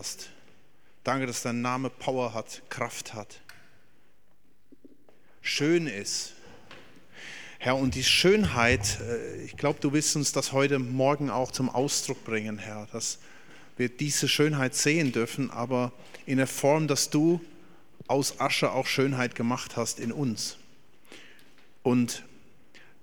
hast. 0.00 0.30
Danke, 1.04 1.26
dass 1.26 1.42
dein 1.42 1.60
Name 1.60 1.90
Power 1.90 2.32
hat, 2.32 2.62
Kraft 2.70 3.12
hat. 3.12 3.42
Schön 5.42 5.86
ist. 5.86 6.32
Herr, 7.58 7.76
und 7.76 7.94
die 7.94 8.02
Schönheit, 8.02 8.98
äh, 9.02 9.42
ich 9.42 9.58
glaube, 9.58 9.78
du 9.78 9.92
willst 9.92 10.16
uns 10.16 10.32
das 10.32 10.52
heute 10.52 10.78
Morgen 10.78 11.28
auch 11.28 11.50
zum 11.50 11.68
Ausdruck 11.68 12.24
bringen, 12.24 12.56
Herr, 12.56 12.88
dass 12.92 13.18
wir 13.76 13.90
diese 13.90 14.26
Schönheit 14.26 14.74
sehen 14.74 15.12
dürfen, 15.12 15.50
aber 15.50 15.92
in 16.24 16.38
der 16.38 16.46
Form, 16.46 16.88
dass 16.88 17.10
du 17.10 17.38
aus 18.06 18.40
Asche 18.40 18.72
auch 18.72 18.86
Schönheit 18.86 19.34
gemacht 19.34 19.76
hast 19.76 20.00
in 20.00 20.12
uns. 20.12 20.56
Und 21.82 22.24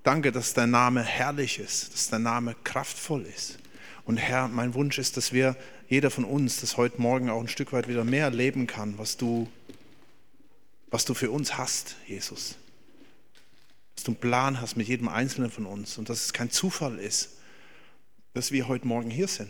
danke, 0.01 0.31
dass 0.31 0.55
dein 0.55 0.71
Name 0.71 1.03
herrlich 1.03 1.59
ist, 1.59 1.93
dass 1.93 2.09
dein 2.09 2.23
Name 2.23 2.55
kraftvoll 2.63 3.21
ist. 3.21 3.59
Und 4.05 4.17
Herr, 4.17 4.47
mein 4.47 4.73
Wunsch 4.73 4.97
ist, 4.97 5.15
dass 5.15 5.31
wir, 5.31 5.55
jeder 5.87 6.11
von 6.11 6.25
uns, 6.25 6.61
das 6.61 6.77
heute 6.77 7.01
Morgen 7.01 7.29
auch 7.29 7.39
ein 7.39 7.47
Stück 7.47 7.73
weit 7.73 7.87
wieder 7.87 8.03
mehr 8.03 8.25
erleben 8.25 8.67
kann, 8.67 8.97
was 8.97 9.17
du, 9.17 9.49
was 10.89 11.05
du 11.05 11.13
für 11.13 11.31
uns 11.31 11.57
hast, 11.57 11.95
Jesus. 12.05 12.55
Dass 13.95 14.03
du 14.03 14.11
einen 14.11 14.19
Plan 14.19 14.61
hast 14.61 14.75
mit 14.75 14.87
jedem 14.87 15.07
Einzelnen 15.07 15.49
von 15.49 15.65
uns 15.65 15.97
und 15.97 16.09
dass 16.09 16.25
es 16.25 16.33
kein 16.33 16.51
Zufall 16.51 16.99
ist, 16.99 17.37
dass 18.33 18.51
wir 18.51 18.67
heute 18.67 18.87
Morgen 18.87 19.09
hier 19.09 19.27
sind 19.27 19.49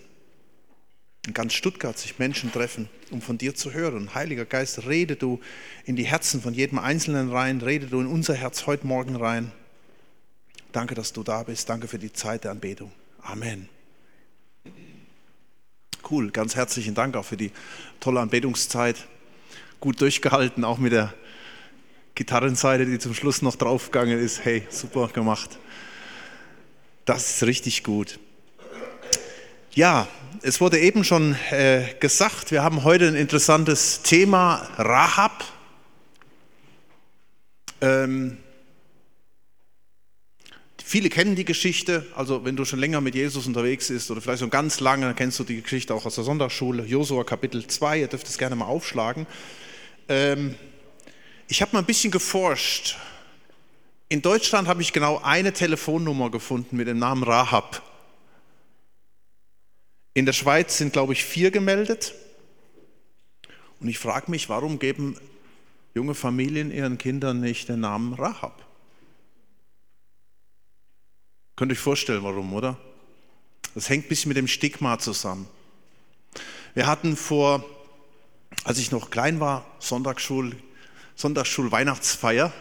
in 1.28 1.34
ganz 1.34 1.54
Stuttgart 1.54 2.00
sich 2.00 2.18
Menschen 2.20 2.52
treffen, 2.52 2.90
um 3.12 3.22
von 3.22 3.38
dir 3.38 3.54
zu 3.54 3.74
hören. 3.74 4.16
Heiliger 4.16 4.46
Geist, 4.46 4.88
rede 4.88 5.18
du 5.18 5.42
in 5.86 5.98
die 5.98 6.06
Herzen 6.06 6.42
von 6.42 6.54
jedem 6.54 6.80
Einzelnen 6.80 7.30
rein, 7.30 7.62
rede 7.62 7.88
du 7.88 8.00
in 8.00 8.08
unser 8.08 8.34
Herz 8.34 8.66
heute 8.66 8.88
Morgen 8.88 9.16
rein. 9.16 9.52
Danke, 10.72 10.96
dass 10.96 11.12
du 11.12 11.24
da 11.24 11.44
bist. 11.44 11.70
Danke 11.70 11.88
für 11.88 12.00
die 12.00 12.14
Zeit 12.14 12.46
der 12.46 12.52
Anbetung. 12.52 12.92
Amen. 13.22 13.68
Cool, 16.10 16.32
ganz 16.32 16.56
herzlichen 16.56 16.96
Dank 16.96 17.18
auch 17.18 17.26
für 17.26 17.36
die 17.36 17.52
tolle 18.00 18.22
Anbetungszeit. 18.22 18.96
Gut 19.82 20.00
durchgehalten, 20.00 20.64
auch 20.64 20.78
mit 20.78 20.94
der 20.94 21.14
Gitarrenseite, 22.16 22.86
die 22.86 22.98
zum 22.98 23.14
Schluss 23.14 23.42
noch 23.42 23.58
draufgegangen 23.58 24.18
ist. 24.18 24.46
Hey, 24.46 24.66
super 24.70 25.10
gemacht. 25.10 25.60
Das 27.04 27.30
ist 27.30 27.44
richtig 27.44 27.84
gut. 27.84 28.20
Ja, 29.74 30.08
es 30.44 30.62
wurde 30.62 30.80
eben 30.80 31.04
schon 31.04 31.36
äh, 31.52 31.84
gesagt, 32.00 32.52
wir 32.52 32.64
haben 32.64 32.86
heute 32.86 33.10
ein 33.10 33.16
interessantes 33.16 34.02
Thema, 34.02 34.66
Rahab. 34.78 35.44
Ähm, 37.82 38.38
viele 40.88 41.10
kennen 41.10 41.36
die 41.36 41.44
Geschichte, 41.44 42.06
also 42.16 42.46
wenn 42.46 42.56
du 42.56 42.64
schon 42.64 42.80
länger 42.80 43.02
mit 43.02 43.14
Jesus 43.14 43.46
unterwegs 43.46 43.90
bist 43.90 44.10
oder 44.10 44.22
vielleicht 44.22 44.40
schon 44.40 44.50
ganz 44.50 44.80
lange, 44.80 45.06
dann 45.06 45.16
kennst 45.16 45.38
du 45.38 45.44
die 45.44 45.62
Geschichte 45.62 45.94
auch 45.94 46.06
aus 46.06 46.16
der 46.16 46.24
Sonntagsschule, 46.24 46.86
Josua 46.86 47.26
Kapitel 47.26 47.68
2, 47.68 48.00
ihr 48.00 48.08
dürft 48.08 48.28
es 48.28 48.38
gerne 48.38 48.56
mal 48.56 48.66
aufschlagen. 48.66 49.28
Ähm, 50.08 50.56
ich 51.50 51.62
habe 51.62 51.74
mal 51.74 51.80
ein 51.80 51.86
bisschen 51.86 52.10
geforscht. 52.10 52.96
In 54.08 54.22
Deutschland 54.22 54.70
habe 54.70 54.82
ich 54.82 54.94
genau 54.94 55.20
eine 55.22 55.52
Telefonnummer 55.52 56.32
gefunden 56.32 56.78
mit 56.78 56.88
dem 56.88 57.00
Namen 57.00 57.24
Rahab. 57.24 57.82
In 60.14 60.26
der 60.26 60.34
Schweiz 60.34 60.78
sind, 60.78 60.94
glaube 60.94 61.12
ich, 61.12 61.26
vier 61.26 61.52
gemeldet. 61.52 62.14
Und 63.82 63.90
ich 63.90 64.00
frage 64.00 64.32
mich, 64.32 64.48
warum 64.48 64.80
geben 64.80 65.18
junge 65.94 66.16
Familien 66.16 66.72
ihren 66.72 66.98
Kindern 66.98 67.42
nicht 67.42 67.68
den 67.68 67.82
Namen 67.82 68.14
Rahab? 68.14 68.67
Könnt 71.58 71.72
ihr 71.72 71.74
euch 71.74 71.80
vorstellen, 71.80 72.22
warum, 72.22 72.54
oder? 72.54 72.78
Das 73.74 73.90
hängt 73.90 74.06
ein 74.06 74.10
bisschen 74.10 74.30
mit 74.30 74.38
dem 74.38 74.48
Stigma 74.48 75.00
zusammen. 75.00 75.48
Wir 76.76 76.86
hatten 76.86 77.18
vor, 77.18 77.66
als 78.64 78.78
ich 78.78 78.92
noch 78.92 79.10
klein 79.10 79.40
war, 79.40 79.66
Sonntagsschul, 79.80 80.56
Sonntagsschul-Weihnachtsfeier. 81.16 82.54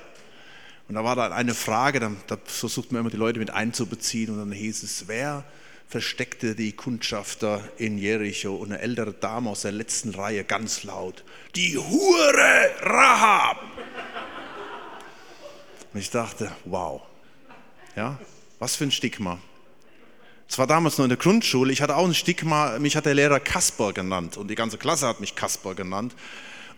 Und 0.88 0.94
da 0.94 1.04
war 1.04 1.14
da 1.14 1.28
eine 1.28 1.52
Frage, 1.52 2.00
da, 2.00 2.10
da 2.26 2.38
versucht 2.46 2.90
man 2.90 3.00
immer 3.00 3.10
die 3.10 3.18
Leute 3.18 3.38
mit 3.38 3.50
einzubeziehen. 3.50 4.30
Und 4.30 4.38
dann 4.38 4.52
hieß 4.52 4.82
es, 4.82 5.08
wer 5.08 5.44
versteckte 5.88 6.54
die 6.54 6.72
Kundschafter 6.72 7.68
in 7.76 7.98
Jericho 7.98 8.56
und 8.56 8.72
eine 8.72 8.80
ältere 8.80 9.12
Dame 9.12 9.50
aus 9.50 9.60
der 9.60 9.72
letzten 9.72 10.14
Reihe 10.14 10.42
ganz 10.42 10.84
laut, 10.84 11.22
die 11.54 11.76
Hure 11.76 12.70
Rahab. 12.80 13.60
Und 15.92 16.00
ich 16.00 16.08
dachte, 16.08 16.50
wow, 16.64 17.02
ja, 17.94 18.18
was 18.58 18.76
für 18.76 18.84
ein 18.84 18.90
Stigma. 18.90 19.38
Es 20.48 20.58
war 20.58 20.66
damals 20.66 20.98
noch 20.98 21.04
in 21.04 21.08
der 21.08 21.18
Grundschule, 21.18 21.72
ich 21.72 21.82
hatte 21.82 21.96
auch 21.96 22.06
ein 22.06 22.14
Stigma, 22.14 22.78
mich 22.78 22.96
hat 22.96 23.06
der 23.06 23.14
Lehrer 23.14 23.40
Kasper 23.40 23.92
genannt 23.92 24.36
und 24.36 24.48
die 24.48 24.54
ganze 24.54 24.78
Klasse 24.78 25.06
hat 25.06 25.20
mich 25.20 25.34
Kasper 25.34 25.74
genannt. 25.74 26.14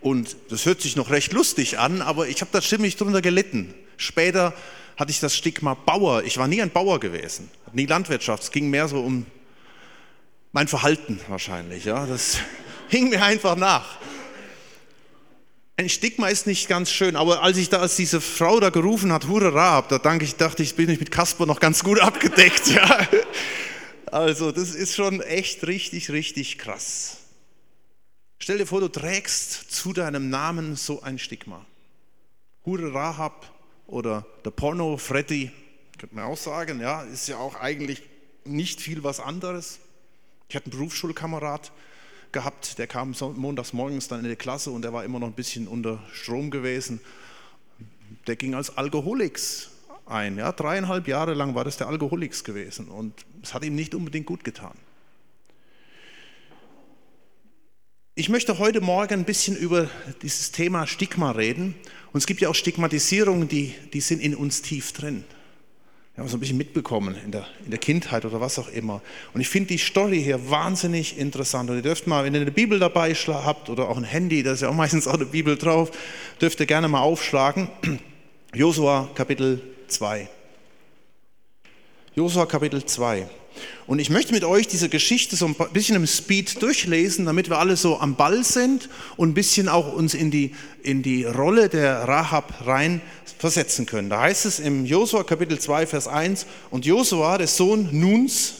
Und 0.01 0.37
das 0.49 0.65
hört 0.65 0.81
sich 0.81 0.97
noch 0.97 1.11
recht 1.11 1.33
lustig 1.33 1.79
an, 1.79 2.03
aber 2.03 2.29
ich 2.29 2.41
habe 2.41 2.51
da 2.53 2.63
ziemlich 2.63 2.97
drunter 2.97 3.21
gelitten. 3.21 3.75
Später 3.97 4.55
hatte 4.97 5.11
ich 5.11 5.21
das 5.21 5.37
Stigma 5.37 5.75
Bauer. 5.75 6.23
Ich 6.25 6.39
war 6.39 6.49
nie 6.49 6.63
ein 6.63 6.71
Bauer 6.71 7.01
gewesen, 7.01 7.51
nie 7.73 7.87
Landwirtschaft. 7.87 8.45
Es 8.45 8.51
ging 8.51 8.71
mehr 8.71 8.89
so 8.89 9.01
um 9.01 9.27
mein 10.53 10.69
Verhalten 10.69 11.21
wahrscheinlich. 11.29 11.85
Ja, 11.85 12.07
das 12.07 12.39
hing 12.89 13.11
mir 13.11 13.23
einfach 13.23 13.57
nach. 13.57 13.99
Ein 15.79 15.89
Stigma 15.89 16.27
ist 16.27 16.49
nicht 16.49 16.69
ganz 16.69 16.91
schön, 16.91 17.15
aber 17.15 17.41
als 17.45 17.57
ich 17.57 17.69
da, 17.69 17.79
als 17.79 17.95
diese 17.95 18.21
Frau 18.21 18.59
da 18.59 18.71
gerufen 18.71 19.13
hat, 19.13 19.29
Hure 19.29 19.55
Raab, 19.55 19.89
da 19.89 20.01
danke 20.01 20.25
ich, 20.25 20.35
dachte 20.35 20.61
ich, 20.65 20.75
bin 20.75 20.91
ich 20.91 20.99
mit 20.99 21.13
Kasper 21.13 21.47
noch 21.47 21.61
ganz 21.61 21.85
gut 21.85 22.01
abgedeckt. 22.03 22.67
Ja. 22.67 23.07
Also, 24.07 24.51
das 24.51 24.75
ist 24.75 24.97
schon 24.97 25.21
echt 25.21 25.65
richtig, 25.69 26.11
richtig 26.11 26.59
krass. 26.59 27.19
Stell 28.41 28.59
dir 28.59 28.67
vor, 28.67 28.81
du 28.81 28.89
trägst 28.89 29.71
zu 29.71 29.93
deinem 29.93 30.31
Namen 30.31 30.75
so 30.75 31.01
ein 31.03 31.17
Stigma. 31.17 31.65
Hure 32.67 32.93
Rahab, 32.93 33.49
oder 33.87 34.27
der 34.45 34.51
Porno 34.51 34.97
Freddy, 34.97 35.53
könnte 35.97 36.17
man 36.17 36.25
auch 36.25 36.37
sagen, 36.37 36.81
ja, 36.81 37.03
ist 37.03 37.29
ja 37.29 37.37
auch 37.37 37.55
eigentlich 37.55 38.03
nicht 38.45 38.81
viel 38.81 39.05
was 39.05 39.21
anderes. 39.21 39.79
Ich 40.49 40.57
hatte 40.57 40.73
einen 40.73 40.77
Berufsschulkamerad 40.77 41.71
gehabt, 42.33 42.79
der 42.79 42.87
kam 42.87 43.15
montags 43.37 43.73
morgens 43.73 44.09
dann 44.09 44.21
in 44.21 44.29
die 44.29 44.37
Klasse 44.37 44.71
und 44.71 44.83
der 44.83 44.93
war 44.93 45.05
immer 45.05 45.19
noch 45.19 45.29
ein 45.29 45.35
bisschen 45.35 45.69
unter 45.69 46.03
Strom 46.13 46.51
gewesen. 46.51 47.01
Der 48.27 48.37
ging 48.37 48.55
als 48.55 48.77
Alkoholiks 48.77 49.71
ein. 50.07 50.39
Ja, 50.39 50.53
dreieinhalb 50.53 51.09
Jahre 51.09 51.35
lang 51.35 51.55
war 51.55 51.65
das 51.65 51.77
der 51.77 51.89
Alkoholiks 51.89 52.45
gewesen 52.45 52.89
und 52.89 53.15
es 53.43 53.55
hat 53.55 53.65
ihm 53.65 53.75
nicht 53.75 53.95
unbedingt 53.95 54.27
gut 54.27 54.45
getan. 54.45 54.77
Ich 58.15 58.29
möchte 58.29 58.59
heute 58.59 58.81
Morgen 58.81 59.15
ein 59.15 59.25
bisschen 59.25 59.57
über 59.57 59.89
dieses 60.23 60.51
Thema 60.51 60.89
Stigma 60.89 61.31
reden 61.31 61.77
und 62.13 62.19
es 62.19 62.27
gibt 62.27 62.41
ja 62.41 62.49
auch 62.49 62.55
Stigmatisierungen, 62.55 63.47
die, 63.47 63.75
die 63.93 64.01
sind 64.01 64.21
in 64.21 64.35
uns 64.35 64.61
tief 64.61 64.93
drin. 64.93 65.25
Wir 66.19 66.23
haben 66.23 66.31
es 66.31 66.35
ein 66.35 66.41
bisschen 66.41 66.59
mitbekommen 66.59 67.15
in 67.25 67.31
der, 67.31 67.47
in 67.65 67.71
der 67.71 67.79
Kindheit 67.79 68.25
oder 68.25 68.41
was 68.41 68.59
auch 68.59 68.67
immer. 68.67 69.01
Und 69.35 69.41
ich 69.41 69.49
finde 69.49 69.69
die 69.69 69.79
Story 69.79 70.21
hier 70.21 70.51
wahnsinnig 70.51 71.17
interessant. 71.17 71.71
Und 71.71 71.77
ihr 71.77 71.83
dürft 71.83 72.09
mal, 72.09 72.25
wenn 72.25 72.35
ihr 72.35 72.41
eine 72.41 72.51
Bibel 72.51 72.81
dabei 72.81 73.15
habt 73.15 73.71
oder 73.71 73.89
auch 73.89 73.97
ein 73.97 74.03
Handy, 74.03 74.43
da 74.43 74.51
ist 74.51 74.63
ja 74.63 74.69
auch 74.69 74.75
meistens 74.75 75.07
auch 75.07 75.15
eine 75.15 75.27
Bibel 75.27 75.57
drauf, 75.57 75.93
dürft 76.41 76.59
ihr 76.59 76.67
gerne 76.67 76.89
mal 76.89 77.03
aufschlagen. 77.03 77.71
Josua 78.53 79.09
Kapitel 79.15 79.63
2. 79.87 80.29
Josua 82.17 82.47
Kapitel 82.47 82.85
2. 82.85 83.29
Und 83.87 83.99
ich 83.99 84.11
möchte 84.11 84.33
mit 84.33 84.45
euch 84.45 84.69
diese 84.69 84.89
Geschichte 84.89 85.37
so 85.37 85.47
ein 85.47 85.57
bisschen 85.73 85.97
im 85.97 86.07
Speed 86.07 86.63
durchlesen, 86.63 87.27
damit 87.27 87.49
wir 87.49 87.59
alle 87.59 87.77
so 87.77 87.99
am 88.01 88.17
Ball 88.17 88.45
sind 88.45 88.89
und 89.17 89.31
ein 89.31 89.35
bisschen 89.35 89.69
auch 89.69 89.93
uns 89.93 90.15
in 90.15 90.31
die, 90.31 90.55
in 90.83 91.03
die 91.03 91.25
Rolle 91.25 91.69
der 91.69 92.07
Rahab 92.07 92.67
rein 92.67 93.01
versetzen 93.39 93.87
können. 93.87 94.11
Da 94.11 94.21
heißt 94.21 94.47
es 94.47 94.59
im 94.59 94.85
Josua 94.85 95.23
Kapitel 95.23 95.59
2, 95.59 95.87
Vers 95.87 96.09
1, 96.09 96.47
und 96.71 96.85
Josua, 96.85 97.39
der 97.39 97.47
Sohn 97.47 97.89
Nuns, 97.93 98.55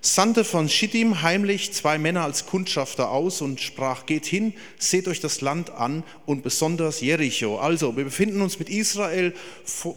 sandte 0.00 0.44
von 0.44 0.68
Schittim 0.68 1.22
heimlich 1.22 1.72
zwei 1.72 1.98
Männer 1.98 2.22
als 2.22 2.46
Kundschafter 2.46 3.10
aus 3.10 3.40
und 3.40 3.60
sprach, 3.60 4.06
geht 4.06 4.26
hin, 4.26 4.54
seht 4.78 5.08
euch 5.08 5.20
das 5.20 5.40
Land 5.40 5.70
an 5.70 6.04
und 6.24 6.42
besonders 6.42 7.00
Jericho. 7.00 7.58
Also, 7.58 7.96
wir 7.96 8.04
befinden 8.04 8.40
uns 8.40 8.58
mit 8.58 8.68
Israel 8.68 9.34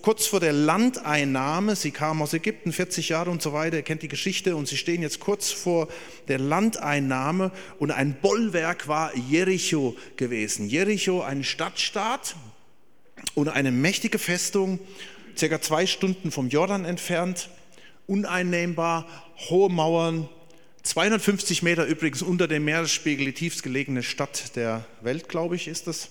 kurz 0.02 0.26
vor 0.26 0.40
der 0.40 0.54
Landeinnahme. 0.54 1.76
Sie 1.76 1.92
kamen 1.92 2.22
aus 2.22 2.34
Ägypten, 2.34 2.72
40 2.72 3.10
Jahre 3.10 3.30
und 3.30 3.42
so 3.42 3.54
weiter, 3.54 3.78
ihr 3.78 3.84
kennt 3.84 4.02
die 4.02 4.08
Geschichte 4.08 4.56
und 4.56 4.68
sie 4.68 4.78
stehen 4.78 5.02
jetzt 5.02 5.20
kurz 5.20 5.52
vor 5.52 5.88
der 6.28 6.40
Landeinnahme 6.40 7.52
und 7.80 7.92
ein 7.92 8.18
Bollwerk 8.20 8.88
war 8.88 9.16
Jericho 9.16 9.96
gewesen. 10.16 10.68
Jericho, 10.68 11.22
ein 11.22 11.44
Stadtstaat 11.44 12.36
und 13.36 13.50
eine 13.50 13.72
mächtige 13.72 14.18
Festung, 14.18 14.80
circa 15.38 15.62
zwei 15.62 15.86
Stunden 15.86 16.32
vom 16.32 16.50
Jordan 16.50 16.86
entfernt 16.86 17.50
uneinnehmbar, 18.08 19.08
hohe 19.50 19.70
Mauern, 19.70 20.30
250 20.84 21.62
Meter 21.62 21.86
übrigens 21.86 22.22
unter 22.22 22.48
dem 22.48 22.66
Meeresspiegel, 22.66 23.26
die 23.26 23.34
tiefstgelegene 23.34 24.04
Stadt 24.04 24.56
der 24.56 24.86
Welt, 25.02 25.30
glaube 25.30 25.56
ich, 25.56 25.68
ist 25.68 25.88
das. 25.88 26.10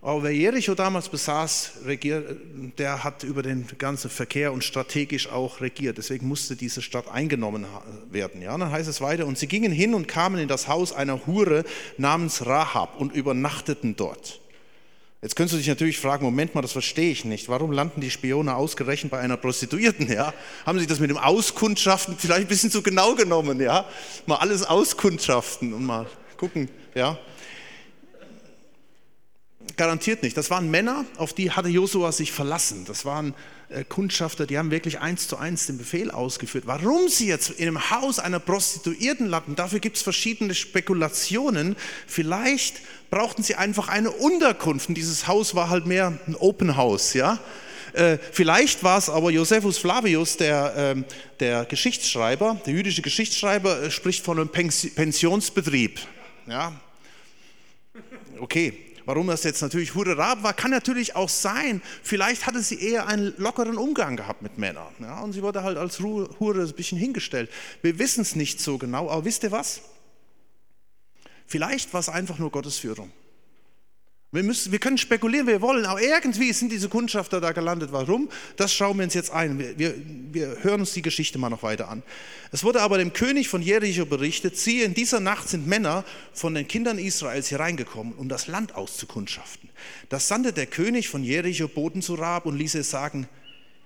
Aber 0.00 0.22
wer 0.22 0.30
Jericho 0.30 0.76
damals 0.76 1.08
besaß, 1.08 1.80
der 2.78 3.02
hat 3.02 3.24
über 3.24 3.42
den 3.42 3.66
ganzen 3.78 4.10
Verkehr 4.10 4.52
und 4.52 4.62
strategisch 4.62 5.28
auch 5.28 5.60
regiert. 5.60 5.98
Deswegen 5.98 6.28
musste 6.28 6.54
diese 6.54 6.82
Stadt 6.82 7.08
eingenommen 7.08 7.66
werden. 8.08 8.40
Ja, 8.40 8.56
dann 8.56 8.70
heißt 8.70 8.88
es 8.88 9.00
weiter, 9.00 9.26
und 9.26 9.38
sie 9.38 9.48
gingen 9.48 9.72
hin 9.72 9.94
und 9.94 10.06
kamen 10.06 10.38
in 10.38 10.46
das 10.46 10.68
Haus 10.68 10.92
einer 10.92 11.26
Hure 11.26 11.64
namens 11.96 12.46
Rahab 12.46 13.00
und 13.00 13.12
übernachteten 13.12 13.96
dort. 13.96 14.40
Jetzt 15.20 15.34
könntest 15.34 15.54
du 15.54 15.58
dich 15.58 15.66
natürlich 15.66 15.98
fragen, 15.98 16.24
Moment 16.24 16.54
mal, 16.54 16.62
das 16.62 16.70
verstehe 16.70 17.10
ich 17.10 17.24
nicht. 17.24 17.48
Warum 17.48 17.72
landen 17.72 18.00
die 18.00 18.10
Spione 18.10 18.54
ausgerechnet 18.54 19.10
bei 19.10 19.18
einer 19.18 19.36
Prostituierten? 19.36 20.10
Ja? 20.12 20.32
Haben 20.64 20.78
sie 20.78 20.86
das 20.86 21.00
mit 21.00 21.10
dem 21.10 21.18
Auskundschaften 21.18 22.16
vielleicht 22.16 22.42
ein 22.42 22.46
bisschen 22.46 22.70
zu 22.70 22.82
genau 22.82 23.16
genommen? 23.16 23.60
Ja? 23.60 23.84
Mal 24.26 24.36
alles 24.36 24.62
auskundschaften 24.62 25.72
und 25.72 25.84
mal 25.84 26.06
gucken. 26.36 26.68
Ja? 26.94 27.18
Garantiert 29.76 30.22
nicht. 30.22 30.36
Das 30.36 30.50
waren 30.50 30.70
Männer, 30.70 31.04
auf 31.16 31.32
die 31.32 31.50
hatte 31.50 31.68
Josua 31.68 32.12
sich 32.12 32.30
verlassen. 32.30 32.84
Das 32.86 33.04
waren 33.04 33.34
Kundschafter, 33.88 34.46
die 34.46 34.56
haben 34.56 34.70
wirklich 34.70 34.98
eins 35.00 35.28
zu 35.28 35.36
eins 35.36 35.66
den 35.66 35.76
Befehl 35.76 36.10
ausgeführt. 36.10 36.66
Warum 36.66 37.08
sie 37.08 37.28
jetzt 37.28 37.50
in 37.50 37.68
einem 37.68 37.90
Haus 37.90 38.18
einer 38.18 38.40
Prostituierten 38.40 39.26
landen, 39.26 39.56
dafür 39.56 39.78
gibt 39.78 39.96
es 39.96 40.02
verschiedene 40.02 40.54
Spekulationen. 40.54 41.76
Vielleicht 42.06 42.80
brauchten 43.10 43.42
sie 43.42 43.56
einfach 43.56 43.88
eine 43.88 44.10
Unterkunft. 44.10 44.88
Und 44.88 44.94
dieses 44.94 45.26
Haus 45.26 45.54
war 45.54 45.68
halt 45.68 45.86
mehr 45.86 46.18
ein 46.26 46.34
Open 46.36 46.76
House, 46.76 47.12
ja. 47.12 47.38
Äh, 47.92 48.18
vielleicht 48.32 48.82
war 48.84 48.98
es 48.98 49.08
aber 49.08 49.30
Josephus 49.30 49.78
Flavius, 49.78 50.36
der, 50.36 50.74
ähm, 50.76 51.04
der 51.40 51.64
Geschichtsschreiber, 51.64 52.60
der 52.64 52.72
jüdische 52.72 53.02
Geschichtsschreiber, 53.02 53.82
äh, 53.82 53.90
spricht 53.90 54.24
von 54.24 54.38
einem 54.38 54.50
Pensionsbetrieb. 54.50 56.00
Ja, 56.46 56.72
okay, 58.38 58.87
Warum 59.08 59.28
das 59.28 59.42
jetzt 59.42 59.62
natürlich 59.62 59.94
Hurra 59.94 60.42
war, 60.42 60.52
kann 60.52 60.70
natürlich 60.70 61.16
auch 61.16 61.30
sein, 61.30 61.80
vielleicht 62.02 62.46
hatte 62.46 62.60
sie 62.60 62.78
eher 62.78 63.06
einen 63.06 63.32
lockeren 63.38 63.78
Umgang 63.78 64.18
gehabt 64.18 64.42
mit 64.42 64.58
Männern. 64.58 64.92
Ja, 65.00 65.20
und 65.20 65.32
sie 65.32 65.42
wurde 65.42 65.62
halt 65.62 65.78
als 65.78 65.98
Hure 66.00 66.62
ein 66.62 66.72
bisschen 66.74 66.98
hingestellt. 66.98 67.50
Wir 67.80 67.98
wissen 67.98 68.20
es 68.20 68.36
nicht 68.36 68.60
so 68.60 68.76
genau, 68.76 69.08
aber 69.08 69.24
wisst 69.24 69.44
ihr 69.44 69.50
was? 69.50 69.80
Vielleicht 71.46 71.90
war 71.94 72.00
es 72.00 72.10
einfach 72.10 72.38
nur 72.38 72.50
Gottes 72.50 72.76
Führung. 72.76 73.10
Wir, 74.30 74.42
müssen, 74.42 74.72
wir 74.72 74.78
können 74.78 74.98
spekulieren, 74.98 75.46
wir 75.46 75.62
wollen, 75.62 75.86
aber 75.86 76.02
irgendwie 76.02 76.52
sind 76.52 76.70
diese 76.70 76.90
Kundschafter 76.90 77.40
da 77.40 77.52
gelandet. 77.52 77.92
Warum? 77.92 78.28
Das 78.56 78.74
schauen 78.74 78.98
wir 78.98 79.04
uns 79.04 79.14
jetzt 79.14 79.30
ein. 79.30 79.58
Wir, 79.58 79.78
wir, 79.78 79.94
wir, 80.32 80.62
hören 80.62 80.80
uns 80.80 80.92
die 80.92 81.00
Geschichte 81.00 81.38
mal 81.38 81.48
noch 81.48 81.62
weiter 81.62 81.88
an. 81.88 82.02
Es 82.52 82.62
wurde 82.62 82.82
aber 82.82 82.98
dem 82.98 83.14
König 83.14 83.48
von 83.48 83.62
Jericho 83.62 84.04
berichtet, 84.04 84.58
siehe, 84.58 84.84
in 84.84 84.92
dieser 84.92 85.20
Nacht 85.20 85.48
sind 85.48 85.66
Männer 85.66 86.04
von 86.34 86.54
den 86.54 86.68
Kindern 86.68 86.98
Israels 86.98 87.48
hier 87.48 87.60
reingekommen, 87.60 88.12
um 88.12 88.28
das 88.28 88.48
Land 88.48 88.74
auszukundschaften. 88.74 89.70
Das 90.10 90.28
sandte 90.28 90.52
der 90.52 90.66
König 90.66 91.08
von 91.08 91.24
Jericho 91.24 91.66
Boten 91.66 92.02
zu 92.02 92.14
Rab 92.14 92.44
und 92.44 92.58
ließ 92.58 92.74
es 92.74 92.90
sagen, 92.90 93.28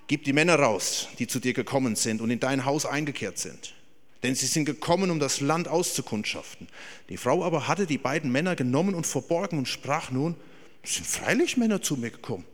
gib 0.08 0.24
die 0.24 0.32
Männer 0.32 0.56
raus, 0.56 1.06
die 1.20 1.28
zu 1.28 1.38
dir 1.38 1.52
gekommen 1.52 1.94
sind 1.94 2.20
und 2.20 2.30
in 2.30 2.40
dein 2.40 2.64
Haus 2.64 2.84
eingekehrt 2.84 3.38
sind 3.38 3.74
denn 4.22 4.34
sie 4.34 4.46
sind 4.46 4.64
gekommen, 4.64 5.10
um 5.10 5.19
das 5.19 5.40
Land 5.40 5.69
auszukundschaften. 5.69 6.69
Die 7.08 7.16
Frau 7.16 7.44
aber 7.44 7.66
hatte 7.69 7.86
die 7.86 7.98
beiden 7.98 8.30
Männer 8.30 8.56
genommen 8.56 8.94
und 8.94 9.06
verborgen 9.06 9.58
und 9.58 9.69
sprach 9.69 10.10
nun, 10.10 10.36
es 10.82 10.94
sind 10.94 11.06
freilich 11.06 11.56
Männer 11.56 11.82
zu 11.82 11.96
mir 11.96 12.10
gekommen. 12.10 12.44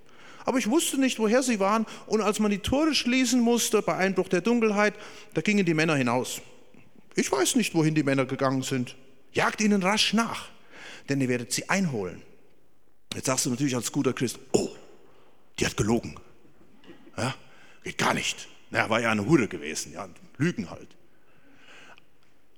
Aber 0.44 0.58
ich 0.58 0.70
wusste 0.70 0.98
nicht, 0.98 1.18
woher 1.18 1.42
sie 1.42 1.60
waren. 1.60 1.84
Und 2.06 2.22
als 2.22 2.38
man 2.38 2.50
die 2.50 2.60
Tore 2.60 2.94
schließen 2.94 3.40
musste, 3.40 3.82
bei 3.82 3.96
Einbruch 3.96 4.28
der 4.28 4.40
Dunkelheit, 4.40 4.94
da 5.34 5.42
gingen 5.42 5.66
die 5.66 5.74
Männer 5.74 5.94
hinaus. 5.94 6.40
Ich 7.16 7.30
weiß 7.30 7.56
nicht, 7.56 7.74
wohin 7.74 7.94
die 7.94 8.02
Männer 8.02 8.24
gegangen 8.24 8.62
sind. 8.62 8.96
Jagt 9.32 9.60
ihnen 9.60 9.82
rasch 9.82 10.14
nach, 10.14 10.48
denn 11.08 11.20
ihr 11.20 11.28
werdet 11.28 11.52
sie 11.52 11.68
einholen. 11.68 12.22
Jetzt 13.14 13.26
sagst 13.26 13.44
du 13.44 13.50
natürlich 13.50 13.76
als 13.76 13.92
guter 13.92 14.12
Christ, 14.12 14.38
oh, 14.52 14.70
die 15.58 15.66
hat 15.66 15.76
gelogen. 15.76 16.14
Ja, 17.16 17.34
geht 17.84 17.98
gar 17.98 18.14
nicht. 18.14 18.48
Na, 18.70 18.88
war 18.88 19.00
ja 19.00 19.10
eine 19.10 19.26
Hure 19.26 19.48
gewesen, 19.48 19.92
ja, 19.92 20.08
Lügen 20.38 20.70
halt. 20.70 20.88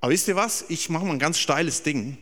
Aber 0.01 0.11
wisst 0.11 0.27
ihr 0.27 0.35
was? 0.35 0.65
Ich 0.67 0.89
mache 0.89 1.05
mal 1.05 1.13
ein 1.13 1.19
ganz 1.19 1.37
steiles 1.37 1.83
Ding, 1.83 2.17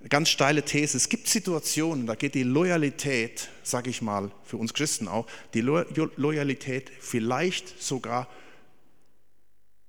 eine 0.00 0.08
ganz 0.10 0.28
steile 0.28 0.62
These. 0.62 0.98
Es 0.98 1.08
gibt 1.08 1.28
Situationen, 1.28 2.06
da 2.06 2.14
geht 2.14 2.34
die 2.34 2.42
Loyalität, 2.42 3.48
sage 3.62 3.88
ich 3.88 4.02
mal, 4.02 4.30
für 4.44 4.58
uns 4.58 4.74
Christen 4.74 5.08
auch, 5.08 5.26
die 5.54 5.62
Loyalität 5.62 6.92
vielleicht 7.00 7.82
sogar 7.82 8.28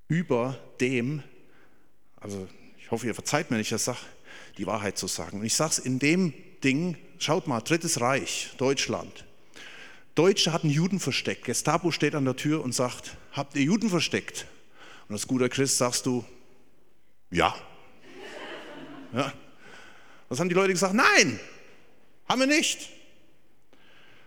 über 0.08 0.58
dem, 0.80 1.22
also 2.16 2.48
ich 2.78 2.92
hoffe, 2.92 3.08
ihr 3.08 3.16
verzeiht 3.16 3.52
mir, 3.52 3.56
wenn 3.56 3.62
ich 3.62 3.70
das 3.70 3.86
sage, 3.86 4.00
die 4.58 4.66
Wahrheit 4.66 4.98
zu 4.98 5.08
sagen. 5.08 5.40
Und 5.40 5.46
ich 5.46 5.56
sage 5.56 5.72
es 5.72 5.80
in 5.80 6.00
dem 6.00 6.34
Ding, 6.64 6.96
schaut 7.20 7.48
mal, 7.48 7.60
Drittes 7.60 8.00
Reich, 8.00 8.52
Deutschland. 8.58 9.26
Deutsche 10.16 10.54
hatten 10.54 10.70
Juden 10.70 11.00
versteckt. 11.02 11.44
Gestapo 11.44 11.92
steht 11.92 12.16
an 12.16 12.24
der 12.24 12.38
Tür 12.38 12.64
und 12.64 12.74
sagt, 12.74 13.18
habt 13.34 13.56
ihr 13.56 13.64
Juden 13.64 13.90
versteckt? 13.90 14.46
Und 15.10 15.16
als 15.16 15.28
guter 15.28 15.50
Christ 15.50 15.78
sagst 15.78 16.06
du, 16.06 16.24
ja. 17.34 17.56
ja. 19.14 19.34
Was 20.30 20.40
haben 20.40 20.50
die 20.50 20.56
Leute 20.56 20.74
gesagt? 20.74 20.94
Nein, 20.94 21.40
haben 22.28 22.40
wir 22.40 22.48
nicht. 22.48 22.90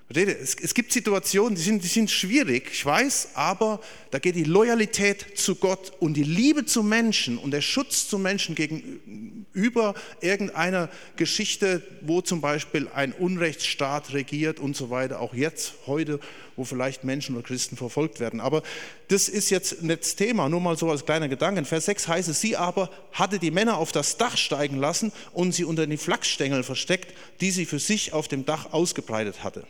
Es, 0.08 0.73
gibt 0.73 0.93
Situationen, 0.93 1.56
die 1.56 1.62
sind, 1.62 1.82
die 1.82 1.88
sind 1.88 2.12
schwierig, 2.12 2.70
ich 2.70 2.87
weiß, 2.87 3.31
aber 3.35 3.81
da 4.12 4.20
geht 4.20 4.37
die 4.37 4.44
Loyalität 4.44 5.37
zu 5.37 5.56
Gott 5.56 5.93
und 5.99 6.14
die 6.14 6.23
Liebe 6.23 6.64
zu 6.64 6.85
Menschen 6.85 7.38
und 7.38 7.50
der 7.50 7.61
Schutz 7.61 8.08
zu 8.08 8.17
Menschen 8.17 8.55
gegenüber 8.55 9.94
irgendeiner 10.20 10.91
Geschichte, 11.17 11.82
wo 12.03 12.20
zum 12.20 12.41
Beispiel 12.41 12.87
ein 12.94 13.12
Unrechtsstaat 13.12 14.12
regiert 14.12 14.61
und 14.61 14.76
so 14.76 14.91
weiter, 14.91 15.19
auch 15.19 15.35
jetzt, 15.35 15.75
heute, 15.88 16.20
wo 16.55 16.62
vielleicht 16.62 17.02
Menschen 17.02 17.35
oder 17.35 17.44
Christen 17.44 17.76
verfolgt 17.76 18.20
werden. 18.20 18.41
Aber 18.41 18.62
das 19.09 19.29
ist 19.29 19.50
jetzt 19.50 19.82
nicht 19.82 20.02
das 20.02 20.14
Thema, 20.14 20.49
nur 20.49 20.61
mal 20.61 20.79
so 20.79 20.88
als 20.88 21.05
kleiner 21.05 21.29
Gedanke. 21.29 21.59
In 21.59 21.64
Vers 21.64 21.87
6 21.87 22.06
heißt 22.06 22.29
es, 22.29 22.41
sie 22.41 22.56
aber 22.56 22.91
hatte 23.11 23.41
die 23.41 23.50
Männer 23.50 23.76
auf 23.79 23.91
das 23.91 24.17
Dach 24.17 24.37
steigen 24.37 24.76
lassen 24.76 25.11
und 25.32 25.50
sie 25.50 25.64
unter 25.64 25.85
die 25.85 25.97
Flachsstängel 25.97 26.62
versteckt, 26.62 27.12
die 27.41 27.50
sie 27.50 27.67
für 27.67 27.81
sich 27.81 28.12
auf 28.12 28.29
dem 28.29 28.47
Dach 28.47 28.73
ausgebreitet 28.73 29.43
hatte. 29.43 29.67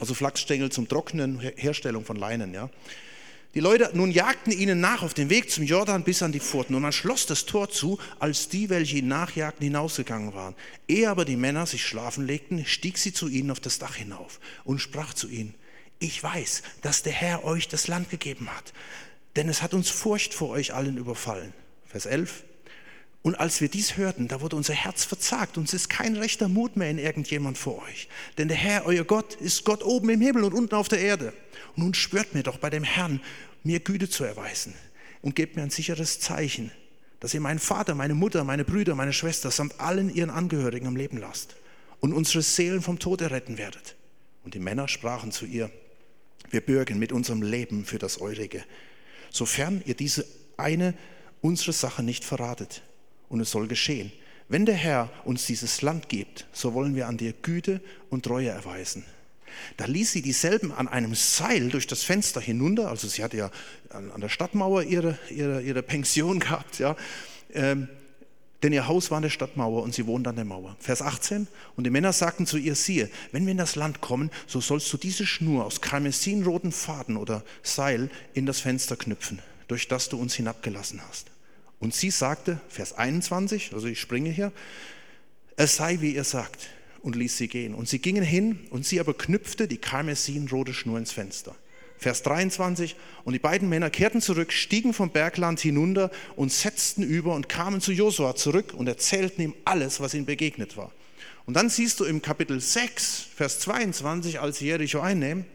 Also 0.00 0.14
Flachsstängel 0.14 0.70
zum 0.70 0.88
Trocknen, 0.88 1.40
Herstellung 1.40 2.04
von 2.04 2.16
Leinen. 2.16 2.52
Ja. 2.54 2.70
Die 3.56 3.60
Leute 3.60 3.90
nun 3.94 4.10
jagten 4.10 4.52
ihnen 4.52 4.80
nach 4.80 5.02
auf 5.02 5.14
dem 5.14 5.30
Weg 5.30 5.50
zum 5.50 5.64
Jordan 5.64 6.04
bis 6.04 6.22
an 6.22 6.30
die 6.30 6.40
Pforten 6.40 6.74
und 6.74 6.82
man 6.82 6.92
schloss 6.92 7.24
das 7.24 7.46
Tor 7.46 7.70
zu, 7.70 7.98
als 8.18 8.50
die, 8.50 8.68
welche 8.68 8.98
ihn 8.98 9.08
nachjagten, 9.08 9.64
hinausgegangen 9.64 10.34
waren. 10.34 10.54
Ehe 10.88 11.08
aber 11.08 11.24
die 11.24 11.36
Männer 11.36 11.64
sich 11.64 11.86
schlafen 11.86 12.26
legten, 12.26 12.66
stieg 12.66 12.98
sie 12.98 13.14
zu 13.14 13.28
ihnen 13.28 13.50
auf 13.50 13.60
das 13.60 13.78
Dach 13.78 13.94
hinauf 13.94 14.40
und 14.64 14.80
sprach 14.80 15.14
zu 15.14 15.28
ihnen, 15.28 15.54
ich 15.98 16.22
weiß, 16.22 16.62
dass 16.82 17.02
der 17.02 17.14
Herr 17.14 17.44
euch 17.44 17.68
das 17.68 17.88
Land 17.88 18.10
gegeben 18.10 18.50
hat, 18.54 18.74
denn 19.36 19.48
es 19.48 19.62
hat 19.62 19.72
uns 19.72 19.88
Furcht 19.88 20.34
vor 20.34 20.50
euch 20.50 20.74
allen 20.74 20.98
überfallen. 20.98 21.54
Vers 21.86 22.04
11. 22.04 22.44
Und 23.26 23.34
als 23.40 23.60
wir 23.60 23.68
dies 23.68 23.96
hörten, 23.96 24.28
da 24.28 24.40
wurde 24.40 24.54
unser 24.54 24.72
Herz 24.72 25.04
verzagt. 25.04 25.58
Uns 25.58 25.74
ist 25.74 25.88
kein 25.88 26.14
rechter 26.14 26.46
Mut 26.46 26.76
mehr 26.76 26.88
in 26.88 26.98
irgendjemand 26.98 27.58
vor 27.58 27.82
euch. 27.82 28.06
Denn 28.38 28.46
der 28.46 28.56
Herr, 28.56 28.86
euer 28.86 29.02
Gott, 29.02 29.34
ist 29.34 29.64
Gott 29.64 29.82
oben 29.82 30.10
im 30.10 30.20
Himmel 30.20 30.44
und 30.44 30.54
unten 30.54 30.76
auf 30.76 30.86
der 30.86 31.00
Erde. 31.00 31.32
Und 31.74 31.82
nun 31.82 31.94
schwört 31.94 32.34
mir 32.34 32.44
doch 32.44 32.58
bei 32.58 32.70
dem 32.70 32.84
Herrn, 32.84 33.20
mir 33.64 33.80
Güte 33.80 34.08
zu 34.08 34.22
erweisen. 34.22 34.74
Und 35.22 35.34
gebt 35.34 35.56
mir 35.56 35.64
ein 35.64 35.70
sicheres 35.70 36.20
Zeichen, 36.20 36.70
dass 37.18 37.34
ihr 37.34 37.40
meinen 37.40 37.58
Vater, 37.58 37.96
meine 37.96 38.14
Mutter, 38.14 38.44
meine 38.44 38.64
Brüder, 38.64 38.94
meine 38.94 39.12
Schwester 39.12 39.50
samt 39.50 39.80
allen 39.80 40.08
ihren 40.14 40.30
Angehörigen 40.30 40.86
am 40.86 40.94
Leben 40.94 41.16
lasst. 41.16 41.56
Und 41.98 42.12
unsere 42.12 42.42
Seelen 42.42 42.80
vom 42.80 43.00
Tod 43.00 43.22
erretten 43.22 43.58
werdet. 43.58 43.96
Und 44.44 44.54
die 44.54 44.60
Männer 44.60 44.86
sprachen 44.86 45.32
zu 45.32 45.46
ihr, 45.46 45.68
wir 46.50 46.60
bürgen 46.60 47.00
mit 47.00 47.10
unserem 47.10 47.42
Leben 47.42 47.86
für 47.86 47.98
das 47.98 48.20
Eurige, 48.20 48.62
sofern 49.30 49.82
ihr 49.84 49.96
diese 49.96 50.24
eine 50.56 50.94
unsere 51.40 51.72
Sache 51.72 52.04
nicht 52.04 52.24
verratet 52.24 52.82
und 53.28 53.40
es 53.40 53.50
soll 53.50 53.66
geschehen. 53.66 54.12
Wenn 54.48 54.66
der 54.66 54.76
Herr 54.76 55.10
uns 55.24 55.46
dieses 55.46 55.82
Land 55.82 56.08
gibt, 56.08 56.46
so 56.52 56.74
wollen 56.74 56.94
wir 56.94 57.08
an 57.08 57.16
dir 57.16 57.32
Güte 57.32 57.80
und 58.10 58.24
Treue 58.24 58.48
erweisen. 58.48 59.04
Da 59.76 59.86
ließ 59.86 60.12
sie 60.12 60.22
dieselben 60.22 60.72
an 60.72 60.86
einem 60.88 61.14
Seil 61.14 61.70
durch 61.70 61.86
das 61.86 62.02
Fenster 62.02 62.40
hinunter, 62.40 62.88
also 62.88 63.08
sie 63.08 63.24
hatte 63.24 63.36
ja 63.36 63.50
an 63.90 64.20
der 64.20 64.28
Stadtmauer 64.28 64.82
ihre, 64.82 65.18
ihre, 65.30 65.62
ihre 65.62 65.82
Pension 65.82 66.40
gehabt, 66.40 66.78
ja, 66.78 66.96
ähm, 67.54 67.88
denn 68.62 68.72
ihr 68.72 68.88
Haus 68.88 69.10
war 69.10 69.18
an 69.18 69.22
der 69.22 69.30
Stadtmauer 69.30 69.82
und 69.82 69.94
sie 69.94 70.06
wohnt 70.06 70.26
an 70.26 70.36
der 70.36 70.44
Mauer. 70.44 70.76
Vers 70.80 71.02
18, 71.02 71.46
und 71.76 71.84
die 71.84 71.90
Männer 71.90 72.12
sagten 72.12 72.46
zu 72.46 72.56
ihr, 72.56 72.74
siehe, 72.74 73.10
wenn 73.32 73.44
wir 73.44 73.52
in 73.52 73.58
das 73.58 73.76
Land 73.76 74.00
kommen, 74.00 74.30
so 74.46 74.60
sollst 74.60 74.92
du 74.92 74.96
diese 74.96 75.26
Schnur 75.26 75.64
aus 75.64 75.80
karmesinroten 75.80 76.72
Faden 76.72 77.16
oder 77.16 77.44
Seil 77.62 78.10
in 78.32 78.46
das 78.46 78.60
Fenster 78.60 78.96
knüpfen, 78.96 79.40
durch 79.68 79.88
das 79.88 80.08
du 80.08 80.18
uns 80.18 80.34
hinabgelassen 80.34 81.02
hast. 81.06 81.30
Und 81.78 81.94
sie 81.94 82.10
sagte, 82.10 82.60
Vers 82.68 82.94
21, 82.94 83.72
also 83.74 83.86
ich 83.86 84.00
springe 84.00 84.30
hier, 84.30 84.52
es 85.56 85.76
sei 85.76 86.00
wie 86.00 86.14
ihr 86.14 86.24
sagt 86.24 86.68
und 87.02 87.16
ließ 87.16 87.36
sie 87.36 87.48
gehen. 87.48 87.74
Und 87.74 87.88
sie 87.88 87.98
gingen 87.98 88.24
hin 88.24 88.58
und 88.70 88.84
sie 88.84 89.00
aber 89.00 89.14
knüpfte 89.14 89.68
die 89.68 89.78
karmesinrote 89.78 90.74
Schnur 90.74 90.98
ins 90.98 91.12
Fenster. 91.12 91.54
Vers 91.98 92.22
23, 92.22 92.94
und 93.24 93.32
die 93.32 93.38
beiden 93.38 93.68
Männer 93.68 93.88
kehrten 93.88 94.20
zurück, 94.20 94.52
stiegen 94.52 94.92
vom 94.92 95.10
Bergland 95.10 95.60
hinunter 95.60 96.10
und 96.36 96.52
setzten 96.52 97.02
über 97.02 97.34
und 97.34 97.48
kamen 97.48 97.80
zu 97.80 97.92
Josua 97.92 98.34
zurück 98.36 98.74
und 98.74 98.86
erzählten 98.86 99.40
ihm 99.40 99.54
alles, 99.64 100.00
was 100.00 100.12
ihnen 100.12 100.26
begegnet 100.26 100.76
war. 100.76 100.92
Und 101.46 101.54
dann 101.54 101.70
siehst 101.70 102.00
du 102.00 102.04
im 102.04 102.20
Kapitel 102.20 102.60
6, 102.60 103.28
Vers 103.34 103.60
22, 103.60 104.40
als 104.40 104.60
Jericho 104.60 105.00
einnehmen, 105.00 105.46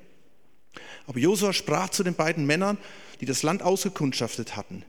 aber 1.06 1.20
Josua 1.20 1.54
sprach 1.54 1.90
zu 1.90 2.04
den 2.04 2.16
beiden 2.16 2.46
Männern, 2.46 2.78
die 3.20 3.26
das 3.26 3.44
Land 3.44 3.62
ausgekundschaftet 3.62 4.56
hatten. 4.56 4.84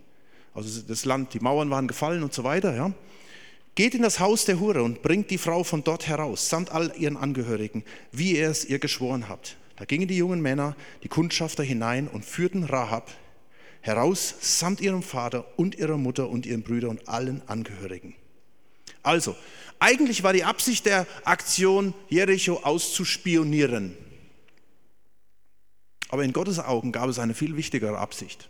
Also 0.54 0.82
das 0.82 1.04
Land, 1.04 1.34
die 1.34 1.40
Mauern 1.40 1.70
waren 1.70 1.88
gefallen 1.88 2.22
und 2.22 2.32
so 2.32 2.44
weiter, 2.44 2.74
ja. 2.74 2.92
Geht 3.74 3.94
in 3.94 4.02
das 4.02 4.20
Haus 4.20 4.44
der 4.44 4.60
Hure 4.60 4.82
und 4.82 5.00
bringt 5.00 5.30
die 5.30 5.38
Frau 5.38 5.64
von 5.64 5.82
dort 5.82 6.06
heraus, 6.06 6.50
samt 6.50 6.70
all 6.72 6.92
ihren 6.98 7.16
Angehörigen, 7.16 7.84
wie 8.10 8.36
ihr 8.36 8.50
es 8.50 8.66
ihr 8.66 8.78
geschworen 8.78 9.30
habt. 9.30 9.56
Da 9.76 9.86
gingen 9.86 10.08
die 10.08 10.16
jungen 10.18 10.42
Männer, 10.42 10.76
die 11.02 11.08
Kundschafter 11.08 11.62
hinein 11.62 12.06
und 12.06 12.24
führten 12.24 12.64
Rahab 12.64 13.10
heraus, 13.80 14.34
samt 14.40 14.82
ihrem 14.82 15.02
Vater 15.02 15.46
und 15.56 15.74
ihrer 15.74 15.96
Mutter 15.96 16.28
und 16.28 16.44
ihren 16.44 16.62
Brüdern 16.62 16.90
und 16.90 17.08
allen 17.08 17.40
Angehörigen. 17.48 18.14
Also, 19.02 19.34
eigentlich 19.78 20.22
war 20.22 20.32
die 20.32 20.44
Absicht 20.44 20.86
der 20.86 21.06
Aktion, 21.24 21.94
Jericho 22.08 22.60
auszuspionieren. 22.62 23.96
Aber 26.10 26.24
in 26.24 26.32
Gottes 26.32 26.58
Augen 26.58 26.92
gab 26.92 27.08
es 27.08 27.18
eine 27.18 27.34
viel 27.34 27.56
wichtigere 27.56 27.98
Absicht. 27.98 28.48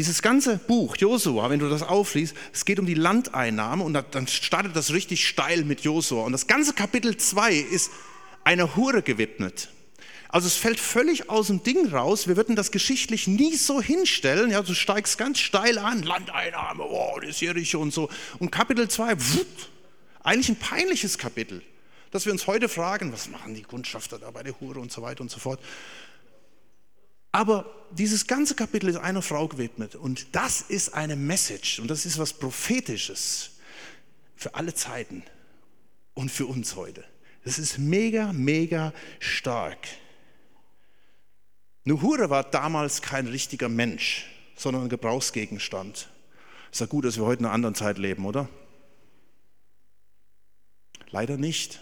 Dieses 0.00 0.22
ganze 0.22 0.56
Buch, 0.56 0.96
Josua, 0.96 1.50
wenn 1.50 1.58
du 1.58 1.68
das 1.68 1.82
aufliest, 1.82 2.34
es 2.54 2.64
geht 2.64 2.78
um 2.78 2.86
die 2.86 2.94
Landeinnahme 2.94 3.84
und 3.84 3.92
dann 3.92 4.26
startet 4.28 4.74
das 4.74 4.94
richtig 4.94 5.28
steil 5.28 5.62
mit 5.62 5.82
Josua. 5.82 6.24
Und 6.24 6.32
das 6.32 6.46
ganze 6.46 6.72
Kapitel 6.72 7.18
2 7.18 7.52
ist 7.52 7.90
einer 8.42 8.76
Hure 8.76 9.02
gewidmet. 9.02 9.68
Also 10.30 10.46
es 10.46 10.56
fällt 10.56 10.80
völlig 10.80 11.28
aus 11.28 11.48
dem 11.48 11.62
Ding 11.62 11.86
raus. 11.88 12.26
Wir 12.28 12.38
würden 12.38 12.56
das 12.56 12.70
geschichtlich 12.70 13.26
nie 13.26 13.54
so 13.56 13.82
hinstellen. 13.82 14.50
Ja, 14.50 14.62
du 14.62 14.72
steigst 14.72 15.18
ganz 15.18 15.38
steil 15.38 15.76
an, 15.76 16.02
Landeinnahme, 16.02 16.82
oh, 16.82 17.20
das 17.20 17.38
Jericho 17.42 17.78
und 17.78 17.92
so. 17.92 18.08
Und 18.38 18.50
Kapitel 18.50 18.88
2, 18.88 19.14
eigentlich 20.22 20.48
ein 20.48 20.56
peinliches 20.56 21.18
Kapitel, 21.18 21.60
dass 22.10 22.24
wir 22.24 22.32
uns 22.32 22.46
heute 22.46 22.70
fragen, 22.70 23.12
was 23.12 23.28
machen 23.28 23.54
die 23.54 23.64
Kundschafter 23.64 24.18
da 24.18 24.30
bei 24.30 24.44
der 24.44 24.58
Hure 24.62 24.80
und 24.80 24.90
so 24.90 25.02
weiter 25.02 25.20
und 25.20 25.30
so 25.30 25.38
fort. 25.38 25.60
Aber 27.32 27.66
dieses 27.92 28.26
ganze 28.26 28.54
Kapitel 28.54 28.88
ist 28.88 28.96
einer 28.96 29.22
Frau 29.22 29.48
gewidmet 29.48 29.94
und 29.94 30.34
das 30.34 30.62
ist 30.62 30.94
eine 30.94 31.16
Message 31.16 31.78
und 31.78 31.88
das 31.88 32.06
ist 32.06 32.18
was 32.18 32.32
Prophetisches 32.32 33.52
für 34.36 34.54
alle 34.54 34.74
Zeiten 34.74 35.22
und 36.14 36.30
für 36.30 36.46
uns 36.46 36.76
heute. 36.76 37.04
Das 37.44 37.58
ist 37.58 37.78
mega, 37.78 38.32
mega 38.32 38.92
stark. 39.18 39.88
Nuhure 41.84 42.30
war 42.30 42.44
damals 42.44 43.00
kein 43.00 43.26
richtiger 43.26 43.68
Mensch, 43.68 44.26
sondern 44.56 44.84
ein 44.84 44.88
Gebrauchsgegenstand. 44.88 46.08
Ist 46.70 46.80
ja 46.80 46.86
gut, 46.86 47.04
dass 47.04 47.16
wir 47.16 47.24
heute 47.24 47.40
in 47.40 47.46
einer 47.46 47.54
anderen 47.54 47.74
Zeit 47.74 47.98
leben, 47.98 48.26
oder? 48.26 48.48
Leider 51.10 51.36
nicht. 51.36 51.80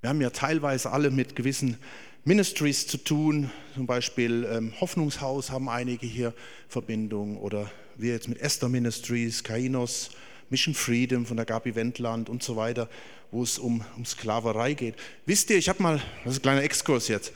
Wir 0.00 0.10
haben 0.10 0.20
ja 0.20 0.30
teilweise 0.30 0.90
alle 0.90 1.10
mit 1.10 1.36
gewissen 1.36 1.78
Ministries 2.24 2.86
zu 2.86 2.98
tun, 2.98 3.50
zum 3.74 3.86
Beispiel 3.86 4.46
ähm, 4.50 4.74
Hoffnungshaus 4.78 5.50
haben 5.50 5.70
einige 5.70 6.06
hier 6.06 6.34
Verbindungen 6.68 7.38
oder 7.38 7.70
wir 7.96 8.12
jetzt 8.12 8.28
mit 8.28 8.40
Esther 8.40 8.68
Ministries, 8.68 9.42
Kainos, 9.42 10.10
Mission 10.50 10.74
Freedom 10.74 11.24
von 11.24 11.38
der 11.38 11.46
Gabi 11.46 11.74
Wendland 11.74 12.28
und 12.28 12.42
so 12.42 12.56
weiter, 12.56 12.90
wo 13.30 13.42
es 13.42 13.58
um, 13.58 13.82
um 13.96 14.04
Sklaverei 14.04 14.74
geht. 14.74 14.96
Wisst 15.24 15.48
ihr, 15.48 15.56
ich 15.56 15.70
habe 15.70 15.82
mal, 15.82 16.02
das 16.24 16.34
ist 16.34 16.40
ein 16.40 16.42
kleiner 16.42 16.62
Exkurs 16.62 17.08
jetzt, 17.08 17.32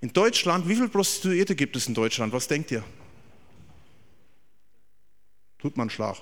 in 0.00 0.12
Deutschland, 0.12 0.68
wie 0.68 0.76
viele 0.76 0.88
Prostituierte 0.88 1.56
gibt 1.56 1.76
es 1.76 1.88
in 1.88 1.94
Deutschland? 1.94 2.32
Was 2.32 2.46
denkt 2.46 2.70
ihr? 2.70 2.84
Tut 5.58 5.76
man 5.76 5.90
Schlag. 5.90 6.16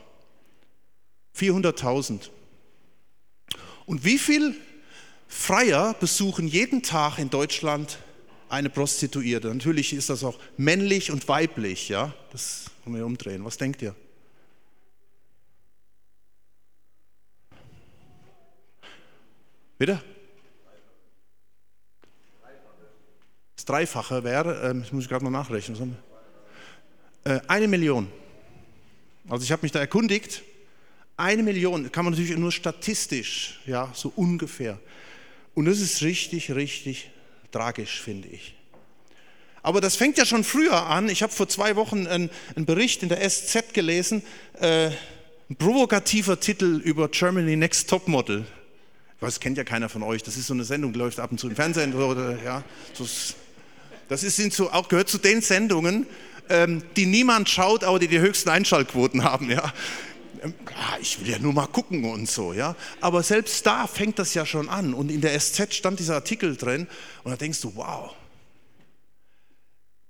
400.000. 1.36 2.30
Und 3.86 4.04
wie 4.04 4.18
viele 4.18 4.54
Freier 5.28 5.94
besuchen 5.94 6.48
jeden 6.48 6.82
Tag 6.82 7.18
in 7.18 7.30
Deutschland 7.30 7.98
eine 8.48 8.70
Prostituierte. 8.70 9.48
Natürlich 9.48 9.92
ist 9.92 10.08
das 10.08 10.24
auch 10.24 10.38
männlich 10.56 11.10
und 11.10 11.28
weiblich, 11.28 11.90
ja. 11.90 12.14
Das 12.32 12.70
können 12.82 12.96
wir 12.96 13.04
umdrehen. 13.04 13.44
Was 13.44 13.58
denkt 13.58 13.82
ihr? 13.82 13.94
Bitte? 19.76 20.02
Das 23.54 23.64
Dreifache 23.64 24.24
wäre, 24.24 24.70
ähm, 24.70 24.80
das 24.80 24.92
muss 24.92 25.04
ich 25.04 25.08
gerade 25.08 25.24
mal 25.24 25.30
nachrechnen, 25.30 25.96
äh, 27.24 27.40
eine 27.46 27.68
Million. 27.68 28.10
Also 29.28 29.44
ich 29.44 29.52
habe 29.52 29.62
mich 29.62 29.72
da 29.72 29.78
erkundigt, 29.78 30.42
eine 31.16 31.42
Million 31.42 31.92
kann 31.92 32.04
man 32.04 32.14
natürlich 32.14 32.36
nur 32.36 32.50
statistisch, 32.50 33.60
ja, 33.66 33.90
so 33.94 34.12
ungefähr. 34.16 34.78
Und 35.58 35.64
das 35.64 35.80
ist 35.80 36.02
richtig, 36.02 36.52
richtig 36.52 37.10
tragisch, 37.50 38.00
finde 38.00 38.28
ich. 38.28 38.54
Aber 39.60 39.80
das 39.80 39.96
fängt 39.96 40.16
ja 40.16 40.24
schon 40.24 40.44
früher 40.44 40.86
an. 40.86 41.08
Ich 41.08 41.20
habe 41.24 41.32
vor 41.32 41.48
zwei 41.48 41.74
Wochen 41.74 42.06
einen, 42.06 42.30
einen, 42.54 42.64
Bericht 42.64 43.02
in 43.02 43.08
der 43.08 43.28
SZ 43.28 43.74
gelesen, 43.74 44.22
äh, 44.60 44.90
ein 45.50 45.56
provokativer 45.58 46.38
Titel 46.38 46.80
über 46.84 47.08
Germany 47.08 47.56
Next 47.56 47.90
Top 47.90 48.06
Model. 48.06 48.46
Ich 49.16 49.22
weiß, 49.22 49.40
kennt 49.40 49.58
ja 49.58 49.64
keiner 49.64 49.88
von 49.88 50.04
euch. 50.04 50.22
Das 50.22 50.36
ist 50.36 50.46
so 50.46 50.54
eine 50.54 50.62
Sendung, 50.62 50.92
die 50.92 51.00
läuft 51.00 51.18
ab 51.18 51.32
und 51.32 51.40
zu 51.40 51.48
im 51.48 51.56
Fernsehen. 51.56 51.92
Oder, 51.92 52.40
ja, 52.44 52.62
das 54.08 54.22
ist, 54.22 54.36
sind 54.36 54.52
so, 54.52 54.70
auch 54.70 54.88
gehört 54.88 55.08
zu 55.08 55.18
den 55.18 55.42
Sendungen, 55.42 56.06
ähm, 56.50 56.84
die 56.96 57.06
niemand 57.06 57.48
schaut, 57.48 57.82
aber 57.82 57.98
die 57.98 58.06
die 58.06 58.20
höchsten 58.20 58.48
Einschaltquoten 58.48 59.24
haben. 59.24 59.50
Ja, 59.50 59.74
ich 61.00 61.20
will 61.20 61.28
ja 61.28 61.38
nur 61.38 61.52
mal 61.52 61.66
gucken 61.66 62.04
und 62.04 62.28
so, 62.28 62.52
ja. 62.52 62.76
Aber 63.00 63.22
selbst 63.22 63.64
da 63.66 63.86
fängt 63.86 64.18
das 64.18 64.34
ja 64.34 64.44
schon 64.46 64.68
an. 64.68 64.94
Und 64.94 65.10
in 65.10 65.20
der 65.20 65.38
SZ 65.38 65.74
stand 65.74 65.98
dieser 65.98 66.14
Artikel 66.14 66.56
drin 66.56 66.86
und 67.24 67.30
da 67.30 67.36
denkst 67.36 67.60
du, 67.60 67.74
wow, 67.74 68.14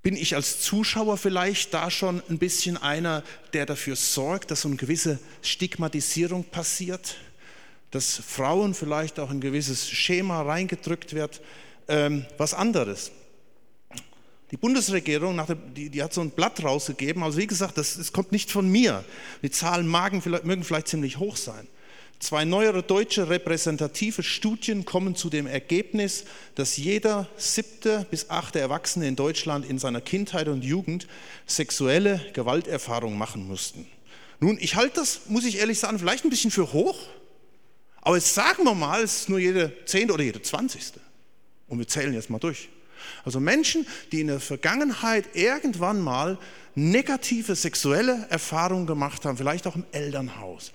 bin 0.03 0.17
ich 0.17 0.35
als 0.35 0.61
Zuschauer 0.61 1.17
vielleicht 1.17 1.75
da 1.75 1.91
schon 1.91 2.23
ein 2.31 2.39
bisschen 2.39 2.77
einer, 2.77 3.23
der 3.53 3.67
dafür 3.67 3.97
sorgt, 3.97 4.51
dass 4.51 4.63
so 4.63 4.69
eine 4.69 4.77
gewisse 4.77 5.19
Stigmatisierung 5.43 6.45
passiert, 6.45 7.17
dass 7.91 8.17
Frauen 8.17 8.75
vielleicht 8.75 9.19
auch 9.19 9.31
ein 9.31 9.41
gewisses 9.41 9.89
Schema 9.91 10.43
reingedrückt 10.43 11.15
wird, 11.15 11.41
ähm, 11.89 12.25
was 12.37 12.55
anderes. 12.55 13.11
Die 14.51 14.57
Bundesregierung 14.57 15.41
die, 15.77 15.91
die, 15.91 16.03
hat 16.03 16.15
so 16.15 16.23
ein 16.23 16.31
Blatt 16.31 16.63
rausgegeben. 16.65 17.23
Also 17.23 17.39
wie 17.39 17.47
gesagt, 17.47 17.77
das, 17.77 17.97
das 17.97 18.13
kommt 18.13 18.33
nicht 18.33 18.51
von 18.51 18.69
mir. 18.69 19.05
Die 19.43 19.51
Zahlen 19.51 19.87
magen, 19.87 20.23
mögen 20.45 20.65
vielleicht 20.65 20.89
ziemlich 20.89 21.19
hoch 21.19 21.37
sein. 21.37 21.69
Zwei 22.19 22.45
neuere 22.45 22.83
deutsche 22.83 23.29
repräsentative 23.29 24.25
Studien 24.25 24.85
kommen 24.85 25.15
zu 25.15 25.31
dem 25.31 25.47
Ergebnis, 25.47 26.25
dass 26.57 26.77
jeder 26.77 27.29
siebte 27.37 28.07
bis 28.11 28.29
achte 28.29 28.59
Erwachsene 28.59 29.07
in 29.07 29.15
Deutschland 29.15 29.65
in 29.65 29.79
seiner 29.79 30.01
Kindheit 30.01 30.49
und 30.49 30.65
Jugend 30.65 31.07
sexuelle 31.47 32.21
Gewalterfahrungen 32.33 33.17
machen 33.17 33.47
mussten. 33.47 33.87
Nun, 34.41 34.59
ich 34.61 34.75
halte 34.75 34.97
das, 34.97 35.21
muss 35.29 35.45
ich 35.45 35.59
ehrlich 35.59 35.79
sagen, 35.79 35.99
vielleicht 35.99 36.25
ein 36.25 36.31
bisschen 36.31 36.51
für 36.51 36.73
hoch, 36.73 36.99
aber 38.01 38.17
jetzt 38.17 38.35
sagen 38.35 38.65
wir 38.65 38.75
mal, 38.75 39.03
es 39.03 39.21
ist 39.21 39.29
nur 39.29 39.39
jede 39.39 39.73
zehnte 39.85 40.15
oder 40.15 40.25
jede 40.25 40.43
zwanzigste. 40.43 41.01
Und 41.69 41.79
wir 41.79 41.87
zählen 41.87 42.15
jetzt 42.15 42.31
mal 42.31 42.39
durch. 42.39 42.69
Also 43.25 43.41
Menschen, 43.41 43.87
die 44.13 44.21
in 44.21 44.29
der 44.29 44.41
Vergangenheit 44.41 45.35
irgendwann 45.35 46.01
mal 46.01 46.39
negative 46.75 47.55
sexuelle 47.57 48.27
Erfahrungen 48.31 48.87
gemacht 48.87 49.25
haben, 49.25 49.37
vielleicht 49.37 49.67
auch 49.67 49.77
im 49.77 49.85
Elternhaus, 49.93 50.73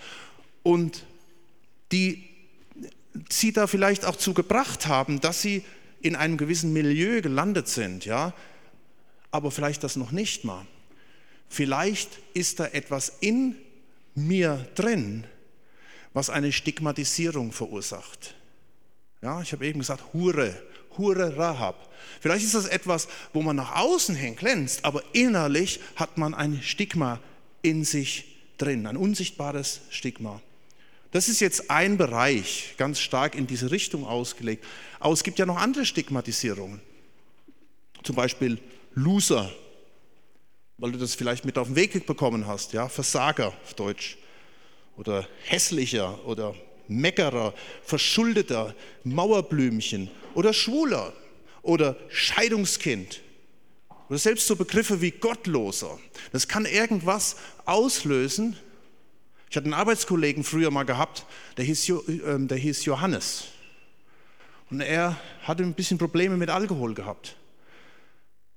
und 0.64 1.06
die 1.92 2.24
sie 3.30 3.54
da 3.54 3.68
vielleicht 3.68 4.06
auch 4.06 4.16
zu 4.16 4.34
gebracht 4.34 4.88
haben, 4.88 5.22
dass 5.22 5.42
sie 5.42 5.64
in 6.02 6.16
einem 6.16 6.38
gewissen 6.38 6.74
Milieu 6.74 7.22
gelandet 7.22 7.68
sind, 7.68 8.06
ja, 8.06 8.34
aber 9.32 9.52
vielleicht 9.52 9.84
das 9.84 9.96
noch 9.96 10.12
nicht 10.12 10.44
mal. 10.44 10.66
Vielleicht 11.50 12.20
ist 12.34 12.60
da 12.60 12.66
etwas 12.66 13.14
in 13.20 13.56
mir 14.16 14.68
drin, 14.76 15.26
was 16.14 16.30
eine 16.30 16.52
Stigmatisierung 16.52 17.52
verursacht. 17.52 18.36
Ja, 19.22 19.42
ich 19.42 19.52
habe 19.54 19.66
eben 19.66 19.80
gesagt, 19.80 20.14
Hure, 20.14 20.54
Hure 20.98 21.38
Rahab. 21.38 21.90
Vielleicht 22.20 22.46
ist 22.46 22.56
das 22.56 22.66
etwas, 22.66 23.08
wo 23.34 23.42
man 23.42 23.56
nach 23.56 23.76
außen 23.76 24.16
hin 24.16 24.36
glänzt, 24.36 24.86
aber 24.86 25.04
innerlich 25.14 25.80
hat 25.96 26.18
man 26.18 26.34
ein 26.34 26.62
Stigma 26.62 27.20
in 27.62 27.84
sich 27.84 28.26
drin, 28.58 28.88
ein 28.88 28.98
unsichtbares 28.98 29.82
Stigma. 29.90 30.42
Das 31.12 31.30
ist 31.30 31.42
jetzt 31.42 31.70
ein 31.70 31.98
Bereich, 31.98 32.74
ganz 32.78 33.00
stark 33.00 33.36
in 33.36 33.46
diese 33.46 33.70
Richtung 33.70 34.06
ausgelegt. 34.06 34.66
Aber 35.00 35.14
es 35.14 35.24
gibt 35.24 35.38
ja 35.38 35.46
noch 35.46 35.58
andere 35.58 35.86
Stigmatisierungen. 35.86 36.82
Zum 38.02 38.16
Beispiel 38.16 38.60
Loser, 38.96 39.52
weil 40.80 40.92
du 40.92 40.98
das 40.98 41.14
vielleicht 41.14 41.46
mit 41.46 41.58
auf 41.58 41.68
den 41.68 41.76
Weg 41.76 42.06
bekommen 42.08 42.48
hast, 42.48 42.74
ja, 42.74 42.90
Versager 42.90 43.50
auf 43.50 43.74
Deutsch. 43.76 44.18
Oder 44.98 45.28
hässlicher 45.46 46.26
oder 46.26 46.56
Meckerer, 46.88 47.54
Verschuldeter, 47.84 48.76
Mauerblümchen 49.04 50.10
oder 50.34 50.54
Schwuler 50.54 51.14
oder 51.62 51.96
Scheidungskind 52.10 53.22
oder 54.10 54.20
selbst 54.20 54.48
so 54.48 54.56
Begriffe 54.56 55.02
wie 55.02 55.12
Gottloser. 55.12 55.98
Das 56.32 56.48
kann 56.48 56.66
irgendwas 56.66 57.38
auslösen. 57.66 58.56
Ich 59.50 59.56
hatte 59.56 59.66
einen 59.66 59.74
Arbeitskollegen 59.74 60.44
früher 60.44 60.72
mal 60.72 60.84
gehabt, 60.84 61.26
der 61.58 61.66
hieß, 61.66 61.90
äh, 61.90 62.40
der 62.40 62.58
hieß 62.58 62.86
Johannes. 62.86 63.46
Und 64.70 64.82
er 64.82 65.18
hatte 65.44 65.64
ein 65.64 65.74
bisschen 65.74 65.98
Probleme 65.98 66.38
mit 66.38 66.50
Alkohol 66.50 66.94
gehabt. 66.94 67.36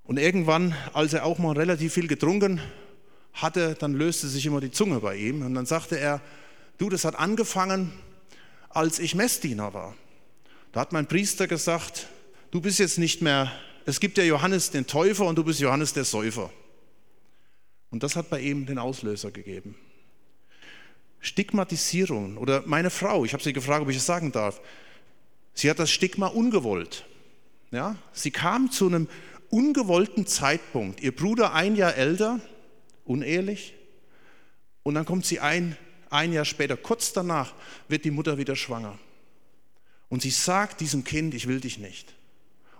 Und 0.04 0.18
irgendwann, 0.18 0.74
als 0.92 1.12
er 1.12 1.24
auch 1.24 1.38
mal 1.38 1.56
relativ 1.56 1.94
viel 1.94 2.06
getrunken 2.06 2.60
hatte, 3.34 3.74
dann 3.74 3.92
löste 3.92 4.28
sich 4.28 4.46
immer 4.46 4.60
die 4.60 4.70
Zunge 4.70 5.00
bei 5.00 5.16
ihm. 5.16 5.44
Und 5.44 5.54
dann 5.54 5.66
sagte 5.66 5.98
er, 5.98 6.22
du, 6.78 6.88
das 6.88 7.04
hat 7.04 7.16
angefangen, 7.16 7.92
als 8.68 8.98
ich 8.98 9.14
Messdiener 9.14 9.74
war. 9.74 9.94
Da 10.72 10.80
hat 10.80 10.92
mein 10.92 11.06
Priester 11.06 11.46
gesagt, 11.46 12.08
du 12.50 12.60
bist 12.60 12.78
jetzt 12.78 12.98
nicht 12.98 13.22
mehr, 13.22 13.50
es 13.86 14.00
gibt 14.00 14.18
ja 14.18 14.24
Johannes 14.24 14.70
den 14.70 14.86
Täufer 14.86 15.26
und 15.26 15.36
du 15.36 15.44
bist 15.44 15.60
Johannes 15.60 15.92
der 15.92 16.04
Säufer. 16.04 16.50
Und 17.90 18.02
das 18.02 18.16
hat 18.16 18.30
bei 18.30 18.40
ihm 18.40 18.66
den 18.66 18.78
Auslöser 18.78 19.30
gegeben. 19.30 19.76
Stigmatisierung 21.20 22.36
oder 22.36 22.62
meine 22.66 22.90
Frau, 22.90 23.24
ich 23.24 23.32
habe 23.32 23.42
sie 23.42 23.52
gefragt, 23.52 23.82
ob 23.82 23.88
ich 23.88 23.96
es 23.96 24.06
sagen 24.06 24.32
darf, 24.32 24.60
sie 25.54 25.70
hat 25.70 25.78
das 25.78 25.90
Stigma 25.90 26.26
ungewollt. 26.26 27.06
Ja? 27.70 27.96
Sie 28.12 28.30
kam 28.30 28.70
zu 28.70 28.86
einem 28.86 29.08
ungewollten 29.50 30.26
Zeitpunkt, 30.26 31.00
ihr 31.00 31.14
Bruder 31.14 31.52
ein 31.54 31.76
Jahr 31.76 31.94
älter, 31.94 32.40
unehelich, 33.04 33.74
und 34.82 34.94
dann 34.94 35.04
kommt 35.04 35.26
sie 35.26 35.40
ein, 35.40 35.76
ein 36.10 36.32
Jahr 36.32 36.44
später, 36.44 36.76
kurz 36.76 37.12
danach, 37.12 37.54
wird 37.88 38.04
die 38.04 38.10
Mutter 38.10 38.38
wieder 38.38 38.56
schwanger. 38.56 38.98
Und 40.08 40.22
sie 40.22 40.30
sagt 40.30 40.80
diesem 40.80 41.04
Kind, 41.04 41.34
ich 41.34 41.48
will 41.48 41.60
dich 41.60 41.78
nicht. 41.78 42.14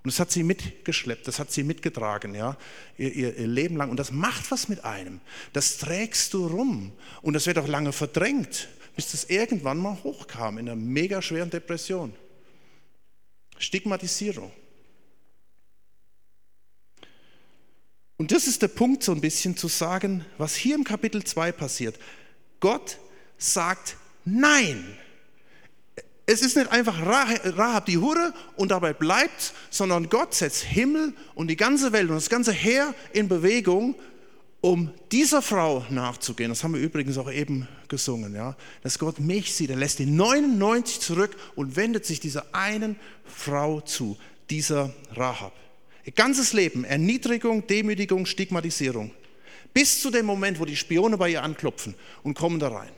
Und 0.07 0.13
das 0.13 0.21
hat 0.21 0.31
sie 0.31 0.45
mitgeschleppt, 0.45 1.27
das 1.27 1.41
hat 1.41 1.51
sie 1.51 1.65
mitgetragen, 1.65 2.35
ja, 2.37 2.57
ihr, 2.97 3.13
ihr, 3.13 3.37
ihr, 3.37 3.47
Leben 3.49 3.77
lang. 3.77 3.91
Und 3.91 3.99
das 3.99 4.13
macht 4.13 4.53
was 4.53 4.69
mit 4.69 4.85
einem. 4.85 5.21
Das 5.53 5.79
trägst 5.79 6.33
du 6.33 6.47
rum. 6.47 6.93
Und 7.23 7.35
das 7.35 7.47
wird 7.47 7.59
auch 7.59 7.67
lange 7.67 7.93
verdrängt, 7.93 8.69
bis 8.95 9.11
das 9.11 9.25
irgendwann 9.25 9.79
mal 9.79 9.99
hochkam 10.05 10.59
in 10.59 10.69
einer 10.69 10.77
mega 10.77 11.21
schweren 11.21 11.51
Depression. 11.51 12.15
Stigmatisierung. 13.59 14.53
Und 18.17 18.31
das 18.31 18.47
ist 18.47 18.63
der 18.63 18.69
Punkt, 18.69 19.03
so 19.03 19.11
ein 19.13 19.21
bisschen 19.21 19.57
zu 19.57 19.69
sagen, 19.69 20.25
was 20.39 20.55
hier 20.55 20.75
im 20.75 20.85
Kapitel 20.85 21.25
2 21.25 21.53
passiert. 21.53 21.99
Gott 22.61 22.99
sagt 23.39 23.97
Nein. 24.25 24.85
Es 26.29 26.43
ist 26.43 26.57
nicht 26.57 26.73
einfach 26.73 27.01
Rahab 27.07 27.87
die 27.87 27.99
Hure 27.99 28.35
und 28.57 28.73
dabei 28.73 28.93
bleibt, 28.93 29.55
sondern 29.71 30.09
Gott 30.09 30.35
setzt 30.35 30.65
Himmel 30.65 31.13
und 31.37 31.47
die 31.49 31.57
ganze 31.57 31.93
Welt 31.93 32.09
und 32.09 32.17
das 32.17 32.29
ganze 32.29 32.53
Heer 32.53 32.95
in 33.13 33.29
Bewegung, 33.29 33.95
um 34.61 34.91
dieser 35.13 35.41
Frau 35.43 35.87
nachzugehen. 35.91 36.51
Das 36.51 36.65
haben 36.65 36.75
wir 36.75 36.81
übrigens 36.81 37.17
auch 37.19 37.31
eben 37.31 37.69
gesungen, 37.87 38.35
ja. 38.35 38.57
Dass 38.83 38.99
Gott 38.99 39.21
mich 39.21 39.55
sieht. 39.55 39.71
Er 39.71 39.77
lässt 39.77 40.01
die 40.01 40.07
99 40.07 40.99
zurück 40.99 41.37
und 41.55 41.77
wendet 41.77 42.05
sich 42.05 42.19
dieser 42.19 42.47
einen 42.53 42.97
Frau 43.25 43.81
zu, 43.81 44.19
dieser 44.51 44.93
Rahab. 45.15 45.53
Ihr 46.05 46.13
ganzes 46.13 46.53
Leben, 46.53 46.85
Erniedrigung, 46.85 47.65
Demütigung, 47.69 48.27
Stigmatisierung. 48.27 49.13
Bis 49.73 50.01
zu 50.01 50.11
dem 50.11 50.27
Moment, 50.27 50.59
wo 50.59 50.65
die 50.65 50.75
Spione 50.75 51.17
bei 51.17 51.31
ihr 51.31 51.45
anklopfen 51.45 51.95
und 52.25 52.35
kommen 52.35 52.59
da 52.59 52.69
rein. 52.69 52.91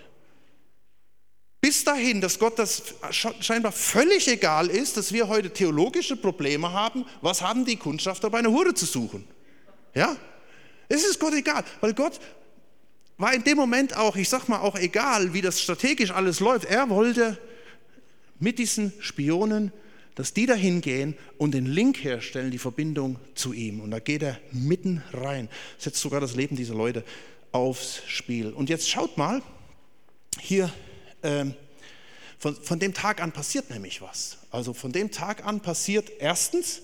Bis 1.60 1.82
dahin, 1.84 2.20
dass 2.20 2.38
Gott 2.38 2.58
das 2.58 2.94
scheinbar 3.40 3.72
völlig 3.72 4.28
egal 4.28 4.68
ist, 4.68 4.96
dass 4.96 5.12
wir 5.12 5.28
heute 5.28 5.52
theologische 5.52 6.16
Probleme 6.16 6.72
haben. 6.72 7.04
Was 7.20 7.42
haben 7.42 7.64
die 7.64 7.76
Kundschafter 7.76 8.30
bei 8.30 8.38
einer 8.38 8.50
Hure 8.50 8.74
zu 8.74 8.86
suchen? 8.86 9.24
Ja? 9.94 10.16
Es 10.88 11.04
ist 11.04 11.18
Gott 11.18 11.34
egal, 11.34 11.64
weil 11.80 11.94
Gott 11.94 12.20
war 13.16 13.34
in 13.34 13.42
dem 13.42 13.56
Moment 13.56 13.96
auch, 13.96 14.14
ich 14.14 14.28
sag 14.28 14.48
mal 14.48 14.60
auch 14.60 14.76
egal, 14.76 15.34
wie 15.34 15.42
das 15.42 15.60
strategisch 15.60 16.12
alles 16.12 16.38
läuft. 16.38 16.64
Er 16.66 16.88
wollte 16.88 17.36
mit 18.38 18.60
diesen 18.60 18.92
Spionen 19.00 19.72
dass 20.18 20.34
die 20.34 20.46
da 20.46 20.54
hingehen 20.54 21.14
und 21.36 21.54
den 21.54 21.64
Link 21.64 22.02
herstellen, 22.02 22.50
die 22.50 22.58
Verbindung 22.58 23.20
zu 23.36 23.52
ihm. 23.52 23.78
Und 23.78 23.92
da 23.92 24.00
geht 24.00 24.24
er 24.24 24.40
mitten 24.50 25.00
rein, 25.12 25.48
setzt 25.78 26.00
sogar 26.00 26.20
das 26.20 26.34
Leben 26.34 26.56
dieser 26.56 26.74
Leute 26.74 27.04
aufs 27.52 28.02
Spiel. 28.08 28.48
Und 28.48 28.68
jetzt 28.68 28.90
schaut 28.90 29.16
mal, 29.16 29.42
hier, 30.40 30.72
ähm, 31.28 31.54
von, 32.38 32.56
von 32.56 32.78
dem 32.78 32.94
Tag 32.94 33.20
an 33.20 33.32
passiert 33.32 33.68
nämlich 33.70 34.00
was. 34.00 34.38
Also 34.50 34.72
von 34.72 34.92
dem 34.92 35.10
Tag 35.10 35.44
an 35.44 35.60
passiert 35.60 36.10
erstens, 36.20 36.82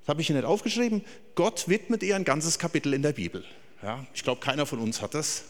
das 0.00 0.08
habe 0.08 0.20
ich 0.20 0.26
hier 0.26 0.36
nicht 0.36 0.44
aufgeschrieben, 0.44 1.04
Gott 1.34 1.68
widmet 1.68 2.02
ihr 2.02 2.16
ein 2.16 2.24
ganzes 2.24 2.58
Kapitel 2.58 2.94
in 2.94 3.02
der 3.02 3.12
Bibel. 3.12 3.44
Ja, 3.82 4.04
ich 4.14 4.24
glaube, 4.24 4.40
keiner 4.40 4.66
von 4.66 4.80
uns 4.80 5.02
hat 5.02 5.14
das. 5.14 5.44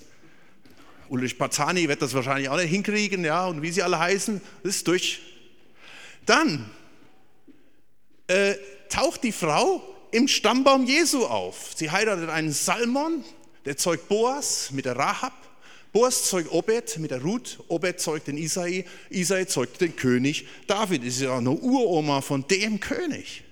Ulrich 1.09 1.39
Pazani 1.39 1.89
wird 1.89 2.03
das 2.03 2.13
wahrscheinlich 2.15 2.49
auch 2.49 2.57
nicht 2.57 2.71
hinkriegen, 2.71 3.25
ja, 3.25 3.47
und 3.47 3.63
wie 3.63 3.71
sie 3.71 3.83
alle 3.83 3.99
heißen, 3.99 4.41
ist 4.65 4.89
durch. 4.89 5.21
Dann 6.27 6.69
äh, 8.27 8.57
taucht 8.89 9.23
die 9.23 9.31
Frau 9.33 9.81
im 10.11 10.27
Stammbaum 10.27 10.87
Jesu 10.87 11.25
auf. 11.25 11.71
Sie 11.77 11.91
heiratet 11.91 12.29
einen 12.29 12.51
Salmon, 12.51 13.25
der 13.65 13.77
zeugt 13.77 14.09
Boas 14.09 14.73
mit 14.73 14.85
der 14.85 14.97
Rahab. 14.97 15.46
Boas 15.97 16.25
zeugt 16.25 16.53
Obed 16.53 16.99
mit 16.99 17.11
der 17.11 17.23
Ruth, 17.23 17.59
Obed 17.69 17.99
zeugt 17.99 18.27
den 18.27 18.37
Isai, 18.37 18.85
Isai 19.09 19.47
zeugt 19.47 19.81
den 19.81 19.97
König. 19.97 20.47
David 20.67 21.03
ist 21.03 21.23
ja 21.23 21.39
eine 21.39 21.53
Uroma 21.53 22.21
von 22.21 22.47
dem 22.49 22.81
König. 22.81 23.45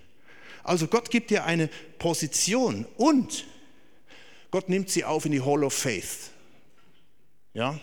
Also 0.63 0.87
Gott 0.87 1.11
gibt 1.11 1.31
ihr 1.31 1.47
eine 1.47 1.71
Position 1.99 2.85
und 2.99 3.47
Gott 4.51 4.69
nimmt 4.69 4.91
sie 4.91 5.05
auf 5.05 5.25
in 5.25 5.33
die 5.33 5.41
Hall 5.41 5.65
of 5.65 5.73
Faith. 5.73 6.33
Ja? 7.55 7.81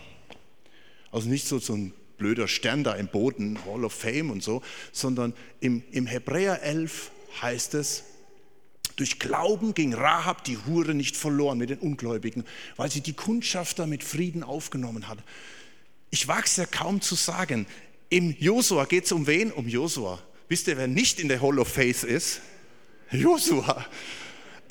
Also 1.11 1.27
nicht 1.27 1.47
so, 1.47 1.57
so 1.57 1.73
ein 1.73 1.91
blöder 2.19 2.47
Stern 2.47 2.83
da 2.83 2.93
im 2.93 3.07
Boden, 3.07 3.57
Hall 3.65 3.83
of 3.83 3.93
Fame 3.93 4.29
und 4.29 4.43
so, 4.43 4.61
sondern 4.91 5.33
im, 5.59 5.81
im 5.89 6.05
Hebräer 6.05 6.61
11 6.61 7.09
heißt 7.41 7.73
es, 7.73 8.03
durch 8.95 9.19
Glauben 9.19 9.73
ging 9.73 9.93
Rahab 9.93 10.43
die 10.43 10.57
Hure 10.65 10.93
nicht 10.93 11.15
verloren 11.15 11.57
mit 11.57 11.69
den 11.69 11.79
Ungläubigen, 11.79 12.45
weil 12.75 12.91
sie 12.91 13.01
die 13.01 13.13
Kundschafter 13.13 13.87
mit 13.87 14.03
Frieden 14.03 14.43
aufgenommen 14.43 15.07
hat. 15.07 15.19
Ich 16.09 16.27
wage 16.27 16.45
es 16.45 16.57
ja 16.57 16.65
kaum 16.65 17.01
zu 17.01 17.15
sagen. 17.15 17.65
Im 18.09 18.35
Josua 18.37 18.85
geht 18.85 19.05
es 19.05 19.11
um 19.11 19.27
wen? 19.27 19.51
Um 19.51 19.67
Josua. 19.67 20.19
Wisst 20.49 20.67
ihr, 20.67 20.77
wer 20.77 20.87
nicht 20.87 21.19
in 21.19 21.29
der 21.29 21.41
Hall 21.41 21.59
of 21.59 21.69
Faith 21.69 22.03
ist? 22.03 22.41
Josua 23.11 23.85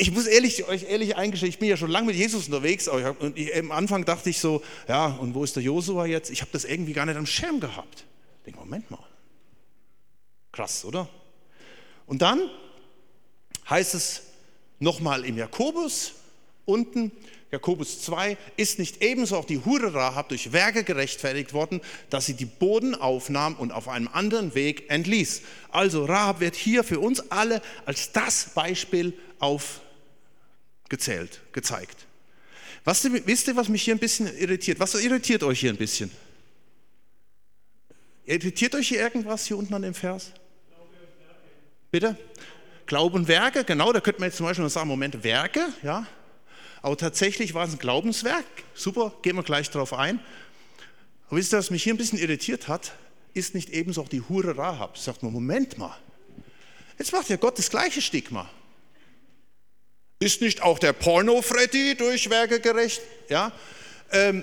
ich 0.00 0.10
muss 0.12 0.26
ehrlich, 0.26 0.66
euch 0.66 0.84
ehrlich 0.84 1.16
eingestehen, 1.16 1.50
ich 1.50 1.58
bin 1.58 1.68
ja 1.68 1.76
schon 1.76 1.90
lange 1.90 2.06
mit 2.06 2.16
Jesus 2.16 2.46
unterwegs. 2.46 2.88
Und 2.88 3.36
ich, 3.36 3.54
am 3.54 3.70
Anfang 3.70 4.06
dachte 4.06 4.30
ich 4.30 4.38
so, 4.38 4.62
ja, 4.88 5.06
und 5.06 5.34
wo 5.34 5.44
ist 5.44 5.56
der 5.56 5.62
Josua 5.62 6.06
jetzt? 6.06 6.30
Ich 6.30 6.40
habe 6.40 6.50
das 6.52 6.64
irgendwie 6.64 6.94
gar 6.94 7.04
nicht 7.04 7.16
am 7.16 7.26
Schirm 7.26 7.60
gehabt. 7.60 8.06
Ich 8.38 8.44
denke, 8.46 8.60
Moment 8.60 8.90
mal. 8.90 9.04
Krass, 10.52 10.86
oder? 10.86 11.06
Und 12.06 12.22
dann 12.22 12.40
heißt 13.70 13.94
es 13.94 14.22
nochmal 14.80 15.24
im 15.24 15.38
Jakobus 15.38 16.12
unten, 16.64 17.12
Jakobus 17.50 18.02
2, 18.02 18.36
ist 18.56 18.78
nicht 18.78 19.02
ebenso 19.02 19.36
auch 19.36 19.44
die 19.44 19.64
Hure 19.64 19.92
Rahab 19.92 20.28
durch 20.28 20.52
Werke 20.52 20.84
gerechtfertigt 20.84 21.52
worden, 21.52 21.80
dass 22.08 22.26
sie 22.26 22.34
die 22.34 22.44
Boden 22.44 22.94
aufnahm 22.94 23.56
und 23.56 23.72
auf 23.72 23.88
einem 23.88 24.08
anderen 24.08 24.54
Weg 24.54 24.88
entließ. 24.88 25.42
Also 25.70 26.04
Rahab 26.04 26.40
wird 26.40 26.54
hier 26.54 26.84
für 26.84 27.00
uns 27.00 27.30
alle 27.30 27.60
als 27.86 28.12
das 28.12 28.50
Beispiel 28.54 29.14
auf 29.40 29.80
gezählt, 30.88 31.40
gezeigt. 31.52 32.06
Was, 32.84 33.04
wisst 33.04 33.48
ihr, 33.48 33.56
was 33.56 33.68
mich 33.68 33.82
hier 33.82 33.94
ein 33.94 34.00
bisschen 34.00 34.26
irritiert? 34.38 34.78
Was 34.78 34.94
irritiert 34.94 35.42
euch 35.42 35.60
hier 35.60 35.70
ein 35.70 35.76
bisschen? 35.76 36.10
Irritiert 38.24 38.74
euch 38.74 38.88
hier 38.88 39.00
irgendwas 39.00 39.46
hier 39.46 39.58
unten 39.58 39.74
an 39.74 39.82
dem 39.82 39.94
Vers? 39.94 40.30
Bitte? 41.90 42.16
Glaube 42.90 43.14
und 43.14 43.28
Werke, 43.28 43.62
genau, 43.62 43.92
da 43.92 44.00
könnte 44.00 44.18
man 44.18 44.30
jetzt 44.30 44.38
zum 44.38 44.46
Beispiel 44.46 44.68
sagen, 44.68 44.88
Moment, 44.88 45.22
Werke, 45.22 45.64
ja. 45.84 46.08
Aber 46.82 46.96
tatsächlich 46.96 47.54
war 47.54 47.64
es 47.64 47.72
ein 47.72 47.78
Glaubenswerk. 47.78 48.44
Super, 48.74 49.12
gehen 49.22 49.36
wir 49.36 49.44
gleich 49.44 49.70
darauf 49.70 49.94
ein. 49.94 50.18
Aber 51.28 51.36
wisst 51.36 51.54
ihr, 51.54 51.58
was 51.58 51.70
mich 51.70 51.84
hier 51.84 51.94
ein 51.94 51.98
bisschen 51.98 52.18
irritiert 52.18 52.66
hat? 52.66 52.90
Ist 53.32 53.54
nicht 53.54 53.70
ebenso 53.70 54.02
auch 54.02 54.08
die 54.08 54.22
Hure 54.28 54.58
Rahab. 54.58 54.98
Sagt 54.98 55.22
man, 55.22 55.32
Moment 55.32 55.78
mal. 55.78 55.96
Jetzt 56.98 57.12
macht 57.12 57.28
ja 57.28 57.36
Gott 57.36 57.60
das 57.60 57.70
gleiche 57.70 58.02
Stigma. 58.02 58.50
Ist 60.18 60.40
nicht 60.40 60.60
auch 60.60 60.80
der 60.80 60.92
Porno-Freddy 60.92 61.94
durch 61.94 62.28
Werke 62.28 62.58
gerecht? 62.58 63.02
Ja, 63.28 63.52
ähm, 64.10 64.42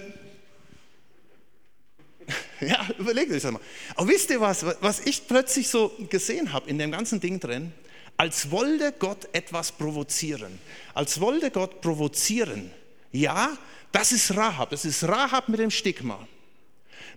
ja 2.62 2.88
überlegt 2.98 3.30
euch 3.30 3.42
das 3.42 3.52
mal. 3.52 3.60
Aber 3.98 4.08
wisst 4.08 4.30
ihr 4.30 4.40
was, 4.40 4.66
was 4.80 5.02
ich 5.02 5.28
plötzlich 5.28 5.68
so 5.68 5.92
gesehen 6.10 6.54
habe 6.54 6.70
in 6.70 6.80
dem 6.80 6.94
ganzen 6.94 7.20
Ding 7.20 7.42
drin? 7.42 7.74
Als 8.18 8.50
wollte 8.50 8.94
Gott 8.98 9.30
etwas 9.32 9.72
provozieren. 9.72 10.60
Als 10.96 11.22
wollte 11.22 11.52
Gott 11.52 11.82
provozieren. 11.82 12.72
Ja, 13.12 13.56
das 13.92 14.12
ist 14.12 14.36
Rahab. 14.36 14.72
Das 14.72 14.86
ist 14.86 15.04
Rahab 15.04 15.50
mit 15.50 15.60
dem 15.60 15.72
Stigma, 15.72 16.28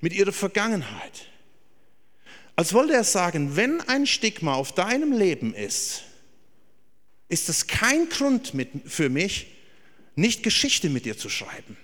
mit 0.00 0.12
ihrer 0.12 0.32
Vergangenheit. 0.32 1.26
Als 2.54 2.74
wollte 2.74 2.92
er 2.92 3.04
sagen, 3.04 3.56
wenn 3.56 3.80
ein 3.80 4.06
Stigma 4.06 4.54
auf 4.54 4.72
deinem 4.72 5.12
Leben 5.12 5.54
ist, 5.54 6.02
ist 7.28 7.48
das 7.48 7.66
kein 7.66 8.08
Grund 8.10 8.52
für 8.84 9.08
mich, 9.08 9.46
nicht 10.16 10.42
Geschichte 10.42 10.90
mit 10.90 11.06
dir 11.06 11.16
zu 11.16 11.30
schreiben. 11.30 11.78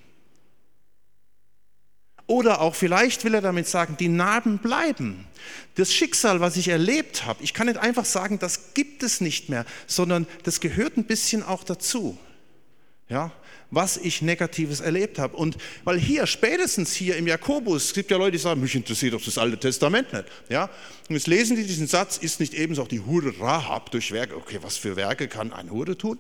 Oder 2.27 2.61
auch 2.61 2.75
vielleicht 2.75 3.25
will 3.25 3.35
er 3.35 3.41
damit 3.41 3.69
sagen, 3.69 3.97
die 3.99 4.09
Narben 4.09 4.59
bleiben. 4.59 5.27
Das 5.77 5.95
Schicksal, 5.95 6.41
was 6.41 6.57
ich 6.57 6.69
erlebt 6.69 7.25
habe, 7.25 7.43
ich 7.43 7.55
kann 7.55 7.69
nicht 7.69 7.79
einfach 7.79 8.05
sagen, 8.05 8.39
das 8.39 8.75
gibt 8.75 9.03
es 9.03 9.21
nicht 9.21 9.49
mehr, 9.49 9.65
sondern 9.87 10.27
das 10.43 10.61
gehört 10.61 10.97
ein 10.97 11.05
bisschen 11.05 11.43
auch 11.43 11.63
dazu. 11.63 12.19
Ja, 13.09 13.31
was 13.71 13.97
ich 13.97 14.23
Negatives 14.23 14.81
erlebt 14.81 15.19
habe. 15.19 15.37
Und 15.37 15.57
weil 15.85 15.99
hier, 15.99 16.27
spätestens 16.27 16.93
hier 16.93 17.17
im 17.17 17.27
Jakobus, 17.27 17.87
es 17.87 17.95
gibt 17.95 18.11
ja 18.11 18.17
Leute, 18.17 18.33
die 18.33 18.39
sagen, 18.39 18.61
mich 18.61 18.75
interessiert 18.75 19.15
doch 19.15 19.23
das 19.23 19.39
Alte 19.39 19.59
Testament 19.59 20.13
nicht. 20.13 20.25
Ja? 20.49 20.71
Und 21.09 21.15
jetzt 21.15 21.27
lesen 21.27 21.57
die 21.57 21.67
diesen 21.67 21.87
Satz, 21.87 22.17
ist 22.19 22.41
nicht 22.41 22.55
ebenso 22.55 22.83
auch 22.83 22.89
die 22.89 23.01
Hure 23.01 23.39
Rahab 23.39 23.91
durch 23.91 24.13
Werke, 24.13 24.37
okay, 24.37 24.59
was 24.63 24.77
für 24.77 24.97
Werke 24.97 25.29
kann 25.29 25.53
eine 25.53 25.71
Hure 25.71 25.97
tun? 25.97 26.19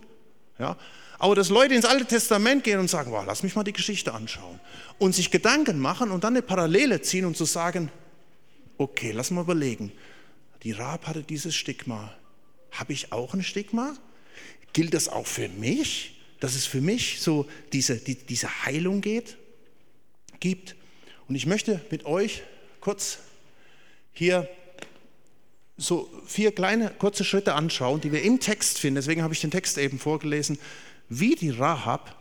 Ja? 0.59 0.77
Aber 1.19 1.35
dass 1.35 1.49
Leute 1.49 1.75
ins 1.75 1.85
Alte 1.85 2.05
Testament 2.05 2.65
gehen 2.65 2.79
und 2.79 2.89
sagen, 2.89 3.11
wow, 3.11 3.25
lass 3.27 3.43
mich 3.43 3.55
mal 3.55 3.65
die 3.65 3.73
Geschichte 3.73 4.13
anschauen 4.13 4.61
und 4.99 5.15
sich 5.15 5.31
Gedanken 5.31 5.79
machen 5.79 6.11
und 6.11 6.25
dann 6.25 6.35
eine 6.35 6.43
Parallele 6.43 7.01
ziehen 7.01 7.25
und 7.25 7.37
zu 7.37 7.45
sagen, 7.45 7.91
okay, 8.79 9.13
lass 9.13 9.31
mal 9.31 9.43
überlegen, 9.43 9.93
die 10.63 10.73
Rahab 10.73 11.07
hatte 11.07 11.23
dieses 11.23 11.55
Stigma. 11.55 12.13
Habe 12.71 12.93
ich 12.93 13.13
auch 13.13 13.33
ein 13.33 13.43
Stigma? 13.43 13.95
Gilt 14.73 14.93
das 14.93 15.09
auch 15.09 15.27
für 15.27 15.49
mich? 15.49 16.17
dass 16.41 16.55
es 16.55 16.67
für 16.67 16.81
mich 16.81 17.21
so 17.21 17.47
diese, 17.73 17.97
die, 17.97 18.15
diese 18.15 18.65
Heilung 18.65 19.01
geht, 19.01 19.37
gibt. 20.41 20.77
Und 21.29 21.35
ich 21.35 21.47
möchte 21.47 21.81
mit 21.91 22.05
euch 22.05 22.43
kurz 22.81 23.19
hier 24.13 24.49
so 25.79 26.11
vier 26.27 26.53
kleine 26.53 26.91
kurze 26.91 27.25
Schritte 27.25 27.55
anschauen, 27.55 28.01
die 28.01 28.13
wir 28.13 28.23
im 28.23 28.41
Text 28.41 28.79
finden. 28.79 28.97
Deswegen 28.97 29.23
habe 29.23 29.35
ich 29.35 29.41
den 29.41 29.51
Text 29.51 29.77
eben 29.77 29.99
vorgelesen, 29.99 30.59
wie 31.09 31.35
die 31.35 31.51
Rahab 31.51 32.17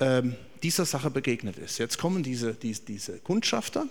ähm, 0.00 0.36
dieser 0.62 0.84
Sache 0.84 1.10
begegnet 1.10 1.58
ist. 1.58 1.78
Jetzt 1.78 1.98
kommen 1.98 2.22
diese, 2.22 2.54
diese, 2.54 2.82
diese 2.82 3.18
Kundschafter. 3.18 3.86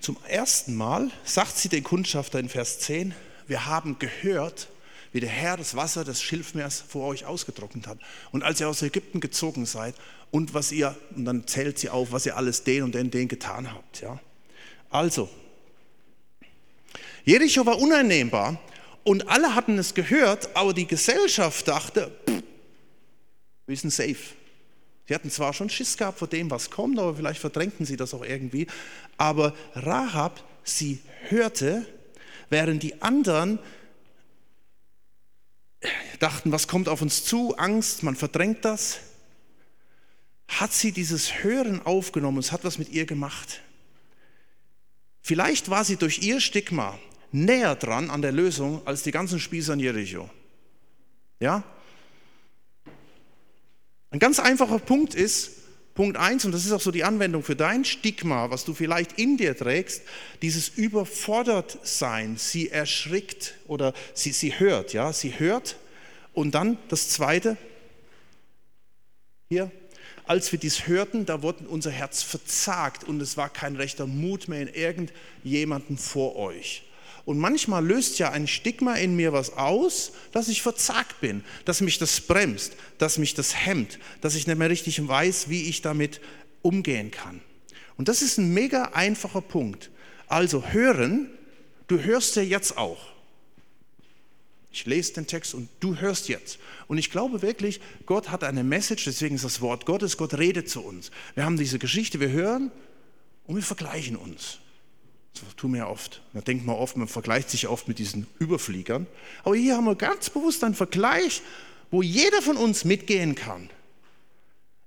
Zum 0.00 0.16
ersten 0.28 0.76
Mal 0.76 1.10
sagt 1.24 1.56
sie 1.56 1.68
den 1.68 1.82
Kundschafter 1.82 2.38
in 2.38 2.48
Vers 2.48 2.78
10, 2.80 3.14
wir 3.46 3.66
haben 3.66 3.98
gehört, 3.98 4.68
wie 5.12 5.20
der 5.20 5.30
Herr 5.30 5.56
das 5.56 5.74
Wasser 5.74 6.04
des 6.04 6.22
Schilfmeers 6.22 6.84
vor 6.86 7.06
euch 7.08 7.24
ausgetrocknet 7.24 7.86
hat. 7.86 7.98
Und 8.30 8.42
als 8.42 8.60
ihr 8.60 8.68
aus 8.68 8.82
Ägypten 8.82 9.20
gezogen 9.20 9.66
seid 9.66 9.94
und 10.30 10.54
was 10.54 10.70
ihr, 10.70 10.96
und 11.16 11.24
dann 11.24 11.46
zählt 11.46 11.78
sie 11.78 11.88
auf, 11.88 12.12
was 12.12 12.26
ihr 12.26 12.36
alles 12.36 12.62
den 12.64 12.82
und 12.82 12.94
den, 12.94 13.10
den 13.10 13.26
getan 13.26 13.72
habt. 13.72 14.02
Ja? 14.02 14.20
Also, 14.90 15.28
Jericho 17.24 17.64
war 17.66 17.78
uneinnehmbar 17.78 18.60
und 19.02 19.28
alle 19.28 19.54
hatten 19.54 19.78
es 19.78 19.94
gehört, 19.94 20.54
aber 20.54 20.74
die 20.74 20.86
Gesellschaft 20.86 21.66
dachte, 21.68 22.12
pff, 22.28 22.42
wir 23.68 23.76
sind 23.76 23.90
safe. 23.90 24.16
Sie 25.06 25.14
hatten 25.14 25.30
zwar 25.30 25.52
schon 25.52 25.70
Schiss 25.70 25.96
gehabt 25.96 26.18
vor 26.18 26.28
dem, 26.28 26.50
was 26.50 26.70
kommt, 26.70 26.98
aber 26.98 27.14
vielleicht 27.14 27.40
verdrängten 27.40 27.86
sie 27.86 27.96
das 27.96 28.12
auch 28.14 28.24
irgendwie. 28.24 28.66
Aber 29.16 29.54
Rahab, 29.74 30.42
sie 30.64 31.00
hörte, 31.28 31.86
während 32.50 32.82
die 32.82 33.00
anderen 33.00 33.58
dachten, 36.18 36.50
was 36.50 36.66
kommt 36.66 36.88
auf 36.88 37.02
uns 37.02 37.24
zu, 37.24 37.56
Angst, 37.56 38.02
man 38.02 38.16
verdrängt 38.16 38.64
das, 38.64 39.00
hat 40.48 40.72
sie 40.72 40.92
dieses 40.92 41.44
Hören 41.44 41.84
aufgenommen, 41.84 42.38
es 42.38 42.52
hat 42.52 42.64
was 42.64 42.78
mit 42.78 42.88
ihr 42.88 43.06
gemacht. 43.06 43.60
Vielleicht 45.20 45.68
war 45.68 45.84
sie 45.84 45.96
durch 45.96 46.20
ihr 46.20 46.40
Stigma 46.40 46.98
näher 47.32 47.76
dran 47.76 48.08
an 48.08 48.22
der 48.22 48.32
Lösung 48.32 48.86
als 48.86 49.02
die 49.02 49.10
ganzen 49.10 49.38
Spießer 49.38 49.74
in 49.74 49.80
Jericho. 49.80 50.30
Ja? 51.38 51.62
Ein 54.10 54.18
ganz 54.18 54.38
einfacher 54.38 54.78
Punkt 54.78 55.14
ist, 55.14 55.52
Punkt 55.94 56.16
1, 56.16 56.44
und 56.44 56.52
das 56.52 56.64
ist 56.64 56.72
auch 56.72 56.80
so 56.80 56.92
die 56.92 57.04
Anwendung 57.04 57.42
für 57.42 57.56
dein 57.56 57.84
Stigma, 57.84 58.50
was 58.50 58.64
du 58.64 58.72
vielleicht 58.72 59.18
in 59.18 59.36
dir 59.36 59.56
trägst, 59.56 60.02
dieses 60.42 60.68
Überfordertsein, 60.68 62.36
sie 62.36 62.70
erschrickt 62.70 63.54
oder 63.66 63.92
sie, 64.14 64.30
sie 64.30 64.58
hört, 64.58 64.92
ja, 64.92 65.12
sie 65.12 65.38
hört. 65.38 65.76
Und 66.32 66.54
dann 66.54 66.78
das 66.88 67.10
Zweite, 67.10 67.56
hier, 69.48 69.72
als 70.24 70.52
wir 70.52 70.58
dies 70.58 70.86
hörten, 70.86 71.26
da 71.26 71.42
wurde 71.42 71.66
unser 71.68 71.90
Herz 71.90 72.22
verzagt 72.22 73.04
und 73.04 73.20
es 73.20 73.36
war 73.36 73.48
kein 73.48 73.76
rechter 73.76 74.06
Mut 74.06 74.46
mehr 74.46 74.62
in 74.62 74.68
irgendjemanden 74.68 75.98
vor 75.98 76.36
euch. 76.36 76.87
Und 77.28 77.38
manchmal 77.38 77.86
löst 77.86 78.18
ja 78.18 78.30
ein 78.30 78.46
Stigma 78.46 78.94
in 78.94 79.14
mir 79.14 79.34
was 79.34 79.52
aus, 79.52 80.12
dass 80.32 80.48
ich 80.48 80.62
verzagt 80.62 81.20
bin, 81.20 81.44
dass 81.66 81.82
mich 81.82 81.98
das 81.98 82.22
bremst, 82.22 82.72
dass 82.96 83.18
mich 83.18 83.34
das 83.34 83.54
hemmt, 83.54 83.98
dass 84.22 84.34
ich 84.34 84.46
nicht 84.46 84.56
mehr 84.56 84.70
richtig 84.70 85.06
weiß, 85.06 85.50
wie 85.50 85.64
ich 85.64 85.82
damit 85.82 86.22
umgehen 86.62 87.10
kann. 87.10 87.42
Und 87.98 88.08
das 88.08 88.22
ist 88.22 88.38
ein 88.38 88.54
mega 88.54 88.92
einfacher 88.94 89.42
Punkt. 89.42 89.90
Also 90.26 90.68
hören, 90.68 91.28
du 91.86 92.00
hörst 92.00 92.34
ja 92.36 92.42
jetzt 92.42 92.78
auch. 92.78 93.10
Ich 94.72 94.86
lese 94.86 95.12
den 95.12 95.26
Text 95.26 95.52
und 95.52 95.68
du 95.80 95.96
hörst 95.96 96.30
jetzt. 96.30 96.58
Und 96.86 96.96
ich 96.96 97.10
glaube 97.10 97.42
wirklich, 97.42 97.82
Gott 98.06 98.30
hat 98.30 98.42
eine 98.42 98.64
Message, 98.64 99.04
deswegen 99.04 99.34
ist 99.34 99.44
das 99.44 99.60
Wort 99.60 99.84
Gottes, 99.84 100.16
Gott 100.16 100.32
redet 100.38 100.70
zu 100.70 100.80
uns. 100.80 101.10
Wir 101.34 101.44
haben 101.44 101.58
diese 101.58 101.78
Geschichte, 101.78 102.20
wir 102.20 102.30
hören 102.30 102.70
und 103.46 103.56
wir 103.56 103.62
vergleichen 103.62 104.16
uns. 104.16 104.60
Das 105.34 105.54
tun 105.56 105.72
wir 105.72 105.78
ja 105.78 105.88
oft. 105.88 106.22
Da 106.32 106.40
denkt 106.40 106.66
man 106.66 106.76
oft, 106.76 106.96
man 106.96 107.08
vergleicht 107.08 107.50
sich 107.50 107.68
oft 107.68 107.88
mit 107.88 107.98
diesen 107.98 108.26
Überfliegern. 108.38 109.06
Aber 109.44 109.54
hier 109.54 109.76
haben 109.76 109.84
wir 109.84 109.94
ganz 109.94 110.30
bewusst 110.30 110.64
einen 110.64 110.74
Vergleich, 110.74 111.42
wo 111.90 112.02
jeder 112.02 112.42
von 112.42 112.56
uns 112.56 112.84
mitgehen 112.84 113.34
kann. 113.34 113.70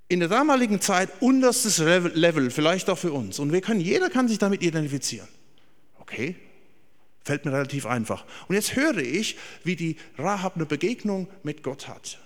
In 0.08 0.20
der 0.20 0.28
damaligen 0.28 0.80
Zeit 0.80 1.08
unterstes 1.20 1.78
Level, 1.78 2.50
vielleicht 2.50 2.90
auch 2.90 2.98
für 2.98 3.12
uns. 3.12 3.38
Und 3.38 3.52
wir 3.52 3.62
können, 3.62 3.80
jeder 3.80 4.10
kann 4.10 4.28
sich 4.28 4.38
damit 4.38 4.62
identifizieren. 4.62 5.28
Okay, 6.00 6.36
fällt 7.24 7.46
mir 7.46 7.52
relativ 7.52 7.86
einfach. 7.86 8.26
Und 8.48 8.54
jetzt 8.54 8.76
höre 8.76 8.98
ich, 8.98 9.38
wie 9.64 9.76
die 9.76 9.96
Rahab 10.18 10.56
eine 10.56 10.66
Begegnung 10.66 11.28
mit 11.42 11.62
Gott 11.62 11.88
hat. 11.88 12.18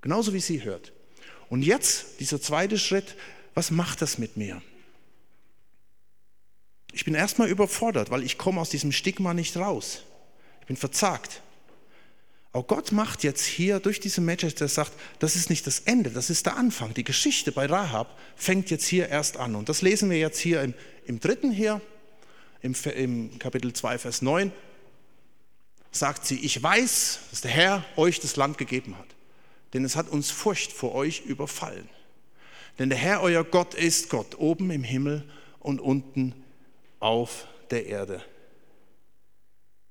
Genauso 0.00 0.32
wie 0.32 0.40
sie 0.40 0.62
hört. 0.62 0.92
Und 1.48 1.62
jetzt 1.62 2.20
dieser 2.20 2.40
zweite 2.40 2.78
Schritt, 2.78 3.16
was 3.54 3.70
macht 3.70 4.00
das 4.00 4.18
mit 4.18 4.36
mir? 4.36 4.62
Ich 7.02 7.04
bin 7.04 7.14
erstmal 7.16 7.48
überfordert, 7.48 8.12
weil 8.12 8.22
ich 8.22 8.38
komme 8.38 8.60
aus 8.60 8.70
diesem 8.70 8.92
Stigma 8.92 9.34
nicht 9.34 9.56
raus. 9.56 10.02
Ich 10.60 10.68
bin 10.68 10.76
verzagt. 10.76 11.42
Aber 12.52 12.62
Gott 12.62 12.92
macht 12.92 13.24
jetzt 13.24 13.44
hier 13.44 13.80
durch 13.80 13.98
diese 13.98 14.20
Message, 14.20 14.54
der 14.54 14.68
sagt, 14.68 14.92
das 15.18 15.34
ist 15.34 15.50
nicht 15.50 15.66
das 15.66 15.80
Ende, 15.80 16.10
das 16.10 16.30
ist 16.30 16.46
der 16.46 16.56
Anfang. 16.56 16.94
Die 16.94 17.02
Geschichte 17.02 17.50
bei 17.50 17.66
Rahab 17.66 18.16
fängt 18.36 18.70
jetzt 18.70 18.86
hier 18.86 19.08
erst 19.08 19.36
an. 19.36 19.56
Und 19.56 19.68
das 19.68 19.82
lesen 19.82 20.10
wir 20.10 20.18
jetzt 20.20 20.38
hier 20.38 20.62
im, 20.62 20.74
im 21.04 21.18
dritten 21.18 21.50
hier, 21.50 21.80
im, 22.60 22.72
im 22.94 23.36
Kapitel 23.40 23.72
2, 23.72 23.98
Vers 23.98 24.22
9. 24.22 24.52
Sagt 25.90 26.24
sie, 26.24 26.38
ich 26.38 26.62
weiß, 26.62 27.18
dass 27.32 27.40
der 27.40 27.50
Herr 27.50 27.84
euch 27.96 28.20
das 28.20 28.36
Land 28.36 28.58
gegeben 28.58 28.96
hat. 28.96 29.08
Denn 29.74 29.84
es 29.84 29.96
hat 29.96 30.08
uns 30.08 30.30
Furcht 30.30 30.70
vor 30.70 30.94
euch 30.94 31.22
überfallen. 31.22 31.88
Denn 32.78 32.90
der 32.90 32.98
Herr, 32.98 33.22
euer 33.22 33.42
Gott, 33.42 33.74
ist 33.74 34.08
Gott 34.08 34.38
oben 34.38 34.70
im 34.70 34.84
Himmel 34.84 35.28
und 35.58 35.80
unten 35.80 36.36
auf 37.02 37.46
der 37.70 37.86
Erde. 37.86 38.22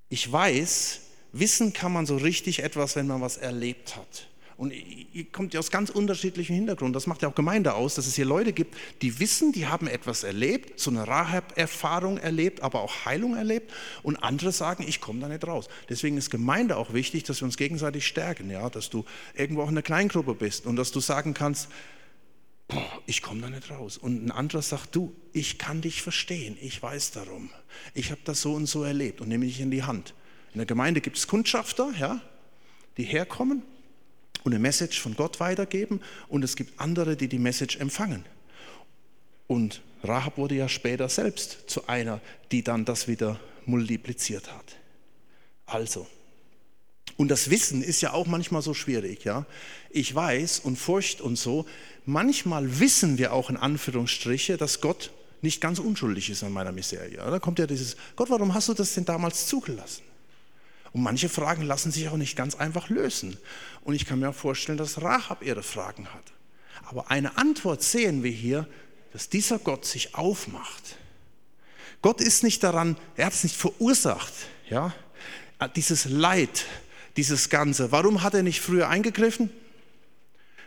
Ich 0.10 0.30
weiß, 0.32 1.02
wissen 1.32 1.74
kann 1.74 1.92
man 1.92 2.06
so 2.06 2.18
richtig 2.18 2.64
etwas, 2.64 2.96
wenn 2.96 3.08
man 3.08 3.22
was 3.22 3.38
erlebt 3.38 3.96
hat. 3.96 4.28
Und 4.58 4.72
ihr 4.72 5.26
kommt 5.32 5.56
ja 5.56 5.60
aus 5.60 5.72
ganz 5.72 5.90
unterschiedlichen 5.90 6.56
Hintergründen. 6.56 6.94
Das 6.94 7.08
macht 7.08 7.24
ja 7.24 7.30
auch 7.30 7.34
Gemeinde 7.34 7.74
aus, 7.74 7.96
dass 7.96 8.06
es 8.06 8.16
hier 8.16 8.26
Leute 8.26 8.54
gibt, 8.54 8.76
die 9.02 9.20
wissen, 9.20 9.52
die 9.52 9.66
haben 9.66 9.88
etwas 9.88 10.24
erlebt, 10.24 10.80
so 10.80 10.92
eine 10.92 11.08
Rahab-Erfahrung 11.08 12.18
erlebt, 12.20 12.62
aber 12.62 12.82
auch 12.82 13.06
Heilung 13.06 13.36
erlebt. 13.36 13.72
Und 14.04 14.18
andere 14.18 14.52
sagen, 14.52 14.86
ich 14.88 15.02
komme 15.02 15.20
da 15.20 15.28
nicht 15.30 15.48
raus. 15.48 15.68
Deswegen 15.90 16.16
ist 16.16 16.30
Gemeinde 16.30 16.78
auch 16.78 16.94
wichtig, 16.94 17.24
dass 17.24 17.42
wir 17.42 17.46
uns 17.46 17.58
gegenseitig 17.58 18.06
stärken. 18.06 18.52
Ja? 18.52 18.70
Dass 18.70 18.92
du 18.92 19.04
irgendwo 19.34 19.64
auch 19.64 19.70
in 19.70 19.74
einer 19.74 19.82
Kleingruppe 19.82 20.36
bist 20.36 20.68
und 20.68 20.76
dass 20.76 20.92
du 20.92 21.00
sagen 21.00 21.34
kannst, 21.34 21.68
boah, 22.72 23.02
ich 23.06 23.22
komme 23.22 23.42
da 23.42 23.50
nicht 23.50 23.70
raus. 23.70 23.98
Und 23.98 24.26
ein 24.26 24.32
anderer 24.32 24.62
sagt, 24.62 24.96
du, 24.96 25.14
ich 25.34 25.58
kann 25.58 25.82
dich 25.82 26.02
verstehen, 26.02 26.58
ich 26.60 26.82
weiß 26.82 27.12
darum. 27.12 27.50
Ich 27.94 28.12
habe 28.12 28.22
das 28.24 28.42
so 28.42 28.54
und 28.54 28.66
so 28.66 28.84
erlebt 28.84 29.22
und 29.22 29.28
nehme 29.28 29.46
dich 29.46 29.60
in 29.60 29.72
die 29.72 29.84
Hand. 29.84 30.14
In 30.54 30.58
der 30.58 30.66
Gemeinde 30.66 31.02
gibt 31.02 31.18
es 31.18 31.28
Kundschafter, 31.28 31.94
ja, 32.00 32.22
die 32.98 33.04
herkommen 33.04 33.64
und 34.44 34.54
eine 34.54 34.60
Message 34.60 35.00
von 35.00 35.16
Gott 35.16 35.40
weitergeben 35.40 36.02
und 36.28 36.44
es 36.44 36.56
gibt 36.56 36.80
andere, 36.80 37.16
die 37.16 37.28
die 37.28 37.40
Message 37.40 37.78
empfangen. 37.78 38.26
Und 39.48 39.82
Rahab 40.04 40.38
wurde 40.38 40.56
ja 40.56 40.68
später 40.68 41.10
selbst 41.10 41.70
zu 41.70 41.88
einer, 41.88 42.22
die 42.52 42.64
dann 42.64 42.86
das 42.86 43.08
wieder 43.08 43.40
multipliziert 43.66 44.52
hat. 44.52 44.78
Also, 45.66 46.08
und 47.18 47.30
das 47.30 47.50
Wissen 47.50 47.84
ist 47.84 48.02
ja 48.02 48.14
auch 48.14 48.28
manchmal 48.28 48.62
so 48.62 48.74
schwierig, 48.74 49.24
ja. 49.24 49.46
Ich 49.90 50.14
weiß 50.14 50.60
und 50.60 50.78
Furcht 50.78 51.22
und 51.22 51.36
so, 51.36 51.66
manchmal 52.06 52.80
wissen 52.80 53.18
wir 53.18 53.34
auch 53.34 53.50
in 53.50 53.58
Anführungsstriche, 53.58 54.58
dass 54.58 54.82
Gott 54.82 55.12
nicht 55.42 55.62
ganz 55.62 55.80
unschuldig 55.80 56.30
ist 56.30 56.44
an 56.44 56.52
meiner 56.52 56.72
Miserie. 56.72 57.18
Da 57.18 57.40
kommt 57.40 57.60
ja 57.60 57.68
dieses, 57.68 57.98
Gott, 58.16 58.30
warum 58.30 58.54
hast 58.54 58.70
du 58.70 58.74
das 58.74 58.94
denn 58.94 59.06
damals 59.06 59.48
zugelassen? 59.48 60.04
Und 60.94 61.04
manche 61.04 61.30
Fragen 61.30 61.64
lassen 61.64 61.92
sich 61.92 62.10
auch 62.10 62.18
nicht 62.18 62.36
ganz 62.36 62.56
einfach 62.56 62.90
lösen. 62.90 63.38
Und 63.84 63.96
ich 63.96 64.06
kann 64.06 64.20
mir 64.20 64.30
auch 64.30 64.36
vorstellen, 64.36 64.78
dass 64.78 65.02
Rahab 65.02 65.42
ihre 65.44 65.64
Fragen 65.64 66.08
hat. 66.14 66.34
Aber 66.86 67.10
eine 67.10 67.38
Antwort 67.38 67.82
sehen 67.82 68.24
wir 68.24 68.32
hier, 68.32 68.68
dass 69.14 69.30
dieser 69.30 69.58
Gott 69.60 69.86
sich 69.86 70.16
aufmacht. 70.16 70.98
Gott 72.02 72.20
ist 72.20 72.44
nicht 72.44 72.64
daran, 72.64 72.98
er 73.16 73.28
hat 73.28 73.34
es 73.34 73.44
nicht 73.44 73.56
verursacht, 73.56 74.34
ja, 74.70 74.94
dieses 75.76 76.06
Leid, 76.06 76.66
dieses 77.18 77.50
Ganze. 77.50 77.92
Warum 77.92 78.24
hat 78.24 78.34
er 78.34 78.44
nicht 78.44 78.62
früher 78.62 78.90
eingegriffen? 78.90 79.50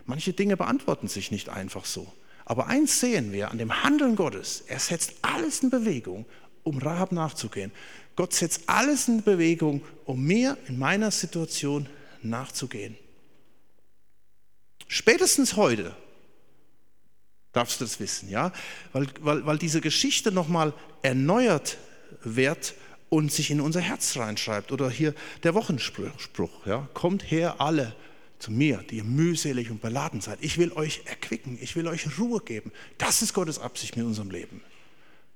Manche 0.06 0.32
Dinge 0.32 0.56
beantworten 0.56 1.08
sich 1.08 1.30
nicht 1.30 1.48
einfach 1.48 1.84
so. 1.84 2.12
Aber 2.44 2.66
eins 2.66 3.00
sehen 3.00 3.32
wir 3.32 3.50
an 3.50 3.58
dem 3.58 3.82
Handeln 3.82 4.16
Gottes. 4.16 4.64
Er 4.66 4.78
setzt 4.78 5.14
alles 5.22 5.62
in 5.62 5.70
Bewegung, 5.70 6.26
um 6.62 6.78
Rahab 6.78 7.12
nachzugehen. 7.12 7.72
Gott 8.16 8.34
setzt 8.34 8.68
alles 8.68 9.08
in 9.08 9.22
Bewegung, 9.22 9.82
um 10.04 10.22
mir 10.22 10.58
in 10.68 10.78
meiner 10.78 11.10
Situation 11.10 11.88
nachzugehen. 12.22 12.96
Spätestens 14.86 15.56
heute 15.56 15.96
darfst 17.52 17.80
du 17.80 17.84
das 17.84 17.98
wissen, 17.98 18.28
ja? 18.28 18.52
Weil, 18.92 19.06
weil, 19.20 19.46
weil 19.46 19.58
diese 19.58 19.80
Geschichte 19.80 20.30
nochmal 20.30 20.74
erneuert 21.02 21.78
wird 22.22 22.74
und 23.14 23.30
sich 23.30 23.52
in 23.52 23.60
unser 23.60 23.80
Herz 23.80 24.16
reinschreibt. 24.16 24.72
Oder 24.72 24.90
hier 24.90 25.14
der 25.44 25.54
Wochenspruch, 25.54 26.66
ja? 26.66 26.88
Kommt 26.94 27.30
her 27.30 27.60
alle 27.60 27.94
zu 28.40 28.50
mir, 28.50 28.84
die 28.90 28.96
ihr 28.96 29.04
mühselig 29.04 29.70
und 29.70 29.80
beladen 29.80 30.20
seid. 30.20 30.38
Ich 30.40 30.58
will 30.58 30.72
euch 30.72 31.02
erquicken, 31.04 31.56
ich 31.60 31.76
will 31.76 31.86
euch 31.86 32.18
Ruhe 32.18 32.40
geben. 32.40 32.72
Das 32.98 33.22
ist 33.22 33.32
Gottes 33.32 33.60
Absicht 33.60 33.96
mit 33.96 34.04
unserem 34.04 34.30
Leben. 34.30 34.62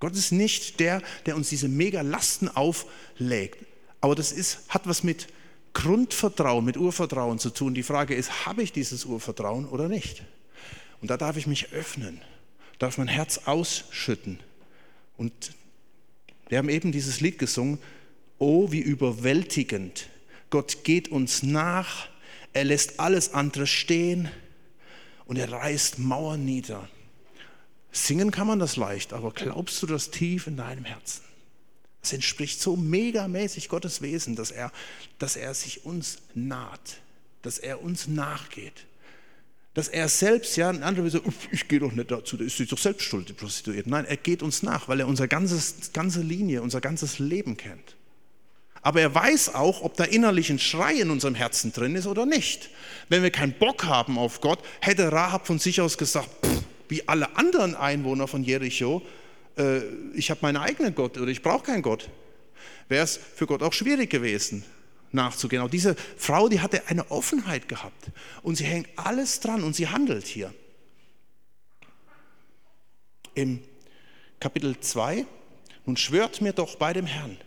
Gott 0.01 0.15
ist 0.15 0.33
nicht 0.33 0.81
der, 0.81 1.03
der 1.27 1.37
uns 1.37 1.51
diese 1.51 1.69
Mega-Lasten 1.69 2.49
auflegt. 2.49 3.65
Aber 4.01 4.17
das 4.17 4.33
ist, 4.33 4.69
hat 4.69 4.89
was 4.89 5.05
mit 5.05 5.29
Grundvertrauen, 5.73 6.65
mit 6.65 6.77
Urvertrauen 6.77 7.39
zu 7.39 7.51
tun. 7.51 7.75
Die 7.75 7.85
Frage 7.85 8.17
ist, 8.17 8.45
habe 8.45 8.65
ich 8.65 8.73
dieses 8.73 9.05
Urvertrauen 9.05 9.67
oder 9.67 9.89
nicht? 9.89 10.25
Und 11.01 11.11
da 11.13 11.17
darf 11.17 11.37
ich 11.37 11.47
mich 11.47 11.73
öffnen, 11.73 12.21
darf 12.81 12.99
mein 12.99 13.07
Herz 13.07 13.43
ausschütten. 13.45 14.41
Und 15.17 15.53
wir 16.49 16.59
haben 16.59 16.69
eben 16.69 16.93
dieses 16.93 17.21
Lied 17.21 17.39
gesungen, 17.39 17.79
oh, 18.39 18.71
wie 18.71 18.81
überwältigend. 18.81 20.09
Gott 20.51 20.85
geht 20.85 21.09
uns 21.09 21.43
nach, 21.43 22.09
er 22.53 22.65
lässt 22.65 23.01
alles 23.01 23.35
andere 23.35 23.67
stehen 23.67 24.31
und 25.27 25.37
er 25.37 25.53
reißt 25.53 25.99
Mauern 25.99 26.45
nieder. 26.45 26.89
Singen 27.93 28.31
kann 28.31 28.47
man 28.47 28.59
das 28.59 28.77
leicht, 28.77 29.13
aber 29.13 29.33
glaubst 29.33 29.83
du 29.83 29.87
das 29.87 30.11
tief 30.11 30.47
in 30.47 30.57
deinem 30.57 30.85
Herzen? 30.85 31.23
Es 32.03 32.13
entspricht 32.13 32.61
so 32.61 32.77
megamäßig 32.77 33.69
Gottes 33.69 34.01
Wesen, 34.01 34.37
dass 34.37 34.51
er, 34.51 34.73
dass 35.19 35.37
er 35.37 35.53
sich 35.55 35.85
uns 35.85 36.19
naht, 36.35 37.01
dass 37.43 37.59
er 37.59 37.83
uns 37.83 38.07
nachgeht. 38.07 38.87
Dass 39.79 39.87
er 39.87 40.09
selbst, 40.09 40.57
ja, 40.57 40.71
ein 40.71 40.83
anderer 40.83 41.05
will 41.05 41.13
sagen, 41.13 41.33
ich 41.53 41.69
gehe 41.69 41.79
doch 41.79 41.93
nicht 41.93 42.11
dazu, 42.11 42.37
der 42.37 42.49
ist 42.49 42.73
doch 42.73 42.79
selbst 42.79 43.05
schuld, 43.05 43.29
die 43.29 43.33
Prostituierten. 43.33 43.93
Nein, 43.93 44.07
er 44.07 44.17
geht 44.17 44.43
uns 44.43 44.65
nach, 44.65 44.89
weil 44.89 44.99
er 44.99 45.07
unsere 45.07 45.29
ganzes, 45.29 45.93
ganze 45.93 46.21
Linie, 46.21 46.63
unser 46.63 46.81
ganzes 46.81 47.21
Leben 47.21 47.57
kennt. 47.57 47.95
Aber 48.83 49.01
er 49.01 49.15
weiß 49.15 49.55
auch, 49.55 49.83
ob 49.83 49.97
da 49.97 50.03
innerlich 50.03 50.51
ein 50.51 50.59
Schrei 50.59 50.95
in 50.95 51.11
unserem 51.11 51.37
Herzen 51.37 51.73
drin 51.73 51.95
ist 51.95 52.09
oder 52.09 52.27
nicht. 52.27 52.71
Wenn 53.09 53.23
wir 53.23 53.31
keinen 53.31 53.53
Bock 53.53 53.85
haben 53.85 54.19
auf 54.19 54.41
Gott, 54.41 54.59
hätte 54.81 55.13
Rahab 55.13 55.47
von 55.47 55.61
sich 55.61 55.81
aus 55.81 55.97
gesagt, 55.97 56.29
pff, 56.45 56.63
wie 56.89 57.07
alle 57.07 57.37
anderen 57.37 57.77
Einwohner 57.77 58.27
von 58.27 58.43
Jericho, 58.43 59.03
äh, 59.57 59.79
ich 60.13 60.33
habe 60.33 60.41
meinen 60.43 60.57
eigenen 60.57 60.97
Gott 60.97 61.17
oder 61.19 61.31
ich 61.31 61.41
brauche 61.41 61.67
keinen 61.67 61.83
Gott. 61.83 62.11
Wäre 62.89 63.05
es 63.05 63.17
für 63.17 63.47
Gott 63.47 63.63
auch 63.63 63.73
schwierig 63.73 64.11
gewesen, 64.11 64.65
nachzugehen. 65.13 65.63
Auch 65.63 65.71
diese 65.71 65.97
Frau, 66.17 66.49
die 66.49 66.61
hatte 66.61 66.87
eine 66.89 67.11
Offenheit 67.11 67.69
gehabt 67.69 68.11
und 68.43 68.57
sie 68.57 68.65
hängt 68.65 68.89
alles 68.97 69.41
dran 69.41 69.63
und 69.63 69.75
sie 69.75 69.89
handelt 69.89 70.27
hier. 70.27 70.53
Im 73.35 73.63
Kapitel 74.41 74.79
2, 74.79 75.27
nun 75.87 75.97
schwört 75.97 76.41
mir 76.41 76.53
doch 76.53 76.77
bei 76.77 76.93
dem 76.93 77.07
Herrn, 77.07 77.39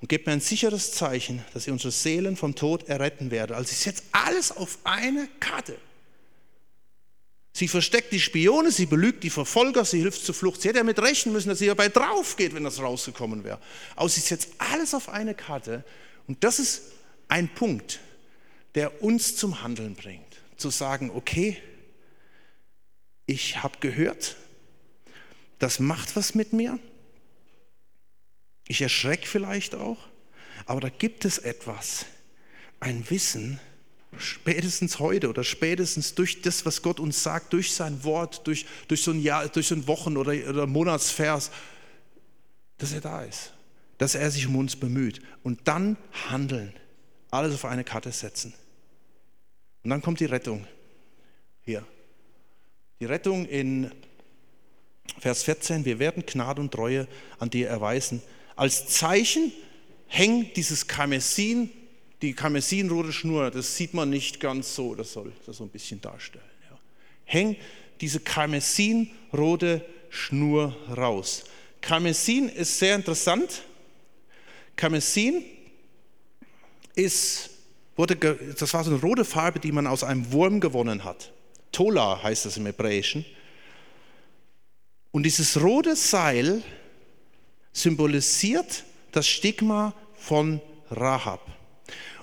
und 0.00 0.08
gebt 0.08 0.26
mir 0.26 0.32
ein 0.32 0.40
sicheres 0.40 0.92
Zeichen, 0.92 1.44
dass 1.54 1.66
ihr 1.66 1.72
unsere 1.72 1.90
Seelen 1.90 2.36
vom 2.36 2.54
Tod 2.54 2.88
erretten 2.88 3.30
werde. 3.30 3.56
Also 3.56 3.70
sie 3.70 3.76
setzt 3.76 4.04
alles 4.12 4.52
auf 4.52 4.78
eine 4.84 5.28
Karte. 5.40 5.76
Sie 7.52 7.68
versteckt 7.68 8.12
die 8.12 8.20
Spione, 8.20 8.70
sie 8.70 8.84
belügt 8.84 9.24
die 9.24 9.30
Verfolger, 9.30 9.86
sie 9.86 10.00
hilft 10.00 10.22
zur 10.22 10.34
Flucht. 10.34 10.60
Sie 10.60 10.68
hätte 10.68 10.78
ja 10.78 10.84
mit 10.84 10.98
rechnen 10.98 11.32
müssen, 11.32 11.48
dass 11.48 11.58
sie 11.58 11.66
dabei 11.66 11.88
drauf 11.88 12.36
geht, 12.36 12.54
wenn 12.54 12.64
das 12.64 12.80
rausgekommen 12.80 13.44
wäre. 13.44 13.58
Aber 13.94 14.10
sie 14.10 14.20
setzt 14.20 14.50
alles 14.58 14.92
auf 14.92 15.08
eine 15.08 15.34
Karte. 15.34 15.82
Und 16.26 16.44
das 16.44 16.58
ist 16.58 16.82
ein 17.28 17.48
Punkt, 17.48 18.00
der 18.74 19.02
uns 19.02 19.36
zum 19.36 19.62
Handeln 19.62 19.94
bringt. 19.94 20.24
Zu 20.56 20.70
sagen, 20.70 21.10
okay, 21.10 21.60
ich 23.26 23.62
habe 23.62 23.78
gehört, 23.80 24.36
das 25.58 25.80
macht 25.80 26.16
was 26.16 26.34
mit 26.34 26.52
mir. 26.52 26.78
Ich 28.68 28.82
erschrecke 28.82 29.26
vielleicht 29.26 29.74
auch, 29.74 29.98
aber 30.66 30.80
da 30.80 30.88
gibt 30.88 31.24
es 31.24 31.38
etwas, 31.38 32.06
ein 32.80 33.08
Wissen, 33.10 33.60
spätestens 34.18 34.98
heute 34.98 35.28
oder 35.28 35.44
spätestens 35.44 36.14
durch 36.14 36.42
das, 36.42 36.64
was 36.64 36.82
Gott 36.82 37.00
uns 37.00 37.22
sagt, 37.22 37.52
durch 37.52 37.72
sein 37.72 38.02
Wort, 38.04 38.46
durch, 38.46 38.66
durch 38.88 39.02
so 39.02 39.10
ein 39.10 39.20
Jahr, 39.20 39.48
durch 39.48 39.68
so 39.68 39.74
ein 39.74 39.86
Wochen- 39.86 40.16
oder, 40.16 40.32
oder 40.48 40.66
Monatsvers, 40.66 41.50
dass 42.78 42.92
er 42.92 43.00
da 43.00 43.22
ist, 43.22 43.52
dass 43.98 44.14
er 44.14 44.30
sich 44.30 44.46
um 44.46 44.56
uns 44.56 44.76
bemüht 44.76 45.20
und 45.42 45.68
dann 45.68 45.96
handeln, 46.28 46.72
alles 47.36 47.54
auf 47.54 47.64
eine 47.64 47.84
Karte 47.84 48.12
setzen. 48.12 48.54
Und 49.82 49.90
dann 49.90 50.02
kommt 50.02 50.20
die 50.20 50.24
Rettung 50.26 50.66
hier. 51.62 51.84
Die 53.00 53.04
Rettung 53.04 53.46
in 53.46 53.90
Vers 55.18 55.44
14, 55.44 55.84
wir 55.84 55.98
werden 55.98 56.24
Gnade 56.26 56.60
und 56.60 56.72
Treue 56.72 57.06
an 57.38 57.50
dir 57.50 57.68
erweisen 57.68 58.22
als 58.56 58.86
Zeichen 58.86 59.52
hängt 60.06 60.56
dieses 60.56 60.86
Karmesin, 60.86 61.70
die 62.22 62.32
karmesinrote 62.32 63.12
Schnur, 63.12 63.50
das 63.50 63.76
sieht 63.76 63.92
man 63.92 64.08
nicht 64.08 64.40
ganz 64.40 64.74
so, 64.74 64.94
das 64.94 65.12
soll 65.12 65.32
das 65.44 65.58
so 65.58 65.64
ein 65.64 65.68
bisschen 65.68 66.00
darstellen. 66.00 66.44
Ja. 66.70 66.78
Hängt 67.26 67.58
diese 68.00 68.20
karmesinrote 68.20 69.84
Schnur 70.08 70.74
raus. 70.96 71.44
Karmesin 71.82 72.48
ist 72.48 72.78
sehr 72.78 72.96
interessant. 72.96 73.62
Karmesin 74.74 75.44
ist, 76.96 77.50
wurde, 77.94 78.16
das 78.16 78.74
war 78.74 78.82
so 78.82 78.90
eine 78.90 79.00
rote 79.00 79.24
Farbe, 79.24 79.60
die 79.60 79.70
man 79.70 79.86
aus 79.86 80.02
einem 80.02 80.32
Wurm 80.32 80.60
gewonnen 80.60 81.04
hat. 81.04 81.32
Tola 81.70 82.22
heißt 82.22 82.46
das 82.46 82.56
im 82.56 82.66
Hebräischen. 82.66 83.24
Und 85.12 85.22
dieses 85.22 85.60
rote 85.62 85.94
Seil 85.94 86.62
symbolisiert 87.72 88.84
das 89.12 89.28
Stigma 89.28 89.94
von 90.18 90.60
Rahab. 90.90 91.40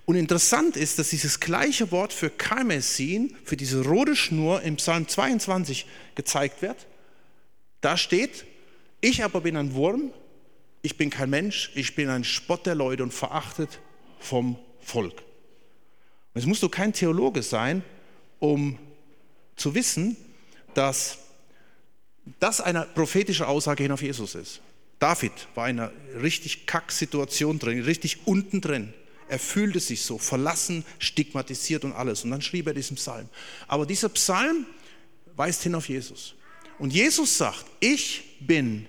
Und 0.06 0.16
interessant 0.16 0.76
ist, 0.76 1.00
dass 1.00 1.10
dieses 1.10 1.40
gleiche 1.40 1.92
Wort 1.92 2.12
für 2.12 2.30
Karmesin, 2.30 3.36
für 3.46 3.56
diese 3.56 3.86
rote 3.86 4.16
Schnur 4.16 4.62
im 4.64 4.76
Psalm 4.76 5.08
22 5.08 5.86
gezeigt 6.16 6.62
wird. 6.62 6.88
Da 7.80 7.96
steht, 7.96 8.46
ich 9.02 9.24
aber 9.24 9.42
bin 9.42 9.56
ein 9.56 9.74
Wurm, 9.74 10.12
ich 10.82 10.98
bin 10.98 11.10
kein 11.10 11.30
Mensch, 11.30 11.72
ich 11.76 11.96
bin 11.96 12.10
ein 12.10 12.26
Spott 12.26 12.66
der 12.66 12.76
Leute 12.76 13.04
und 13.04 13.14
verachtet 13.14 13.80
vom 14.24 14.58
Volk. 14.80 15.22
Und 16.34 16.42
es 16.42 16.46
musst 16.46 16.64
du 16.64 16.70
kein 16.70 16.94
Theologe 16.94 17.44
sein, 17.44 17.84
um 18.40 18.80
zu 19.56 19.76
wissen, 19.76 20.18
dass 20.74 21.20
das 22.40 22.62
eine 22.62 22.88
prophetische 22.96 23.48
Aussage 23.48 23.84
hin 23.84 23.92
auf 23.92 24.02
Jesus 24.02 24.36
ist. 24.36 24.62
David 25.00 25.34
war 25.56 25.70
in 25.70 25.80
einer 25.80 25.92
richtig 26.22 26.66
Kack-Situation 26.66 27.60
drin, 27.60 27.82
richtig 27.84 28.26
unten 28.26 28.62
drin. 28.62 28.94
Er 29.28 29.40
fühlte 29.40 29.80
sich 29.80 30.02
so 30.04 30.18
verlassen, 30.18 30.86
stigmatisiert 31.00 31.84
und 31.84 31.94
alles. 31.94 32.24
Und 32.24 32.32
dann 32.32 32.42
schrieb 32.42 32.68
er 32.68 32.74
diesen 32.74 32.96
Psalm. 32.96 33.28
Aber 33.68 33.86
dieser 33.86 34.10
Psalm 34.10 34.66
weist 35.36 35.64
hin 35.64 35.76
auf 35.76 35.90
Jesus. 35.90 36.36
Und 36.80 36.94
Jesus 36.94 37.38
sagt, 37.38 37.66
ich 37.80 38.38
bin 38.40 38.88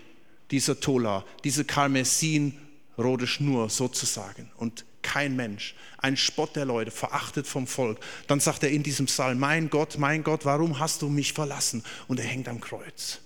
dieser 0.50 0.78
Tola, 0.78 1.24
diese 1.42 1.64
Karmesin-rote 1.64 3.26
Schnur 3.26 3.70
sozusagen. 3.70 4.50
Und 4.56 4.84
kein 5.04 5.36
Mensch, 5.36 5.76
ein 5.98 6.16
Spott 6.16 6.56
der 6.56 6.64
Leute, 6.64 6.90
verachtet 6.90 7.46
vom 7.46 7.68
Volk. 7.68 8.00
Dann 8.26 8.40
sagt 8.40 8.64
er 8.64 8.70
in 8.70 8.82
diesem 8.82 9.06
Psalm, 9.06 9.38
mein 9.38 9.70
Gott, 9.70 9.98
mein 9.98 10.24
Gott, 10.24 10.44
warum 10.44 10.80
hast 10.80 11.02
du 11.02 11.08
mich 11.08 11.32
verlassen? 11.32 11.84
Und 12.08 12.18
er 12.18 12.26
hängt 12.26 12.48
am 12.48 12.60
Kreuz. 12.60 13.20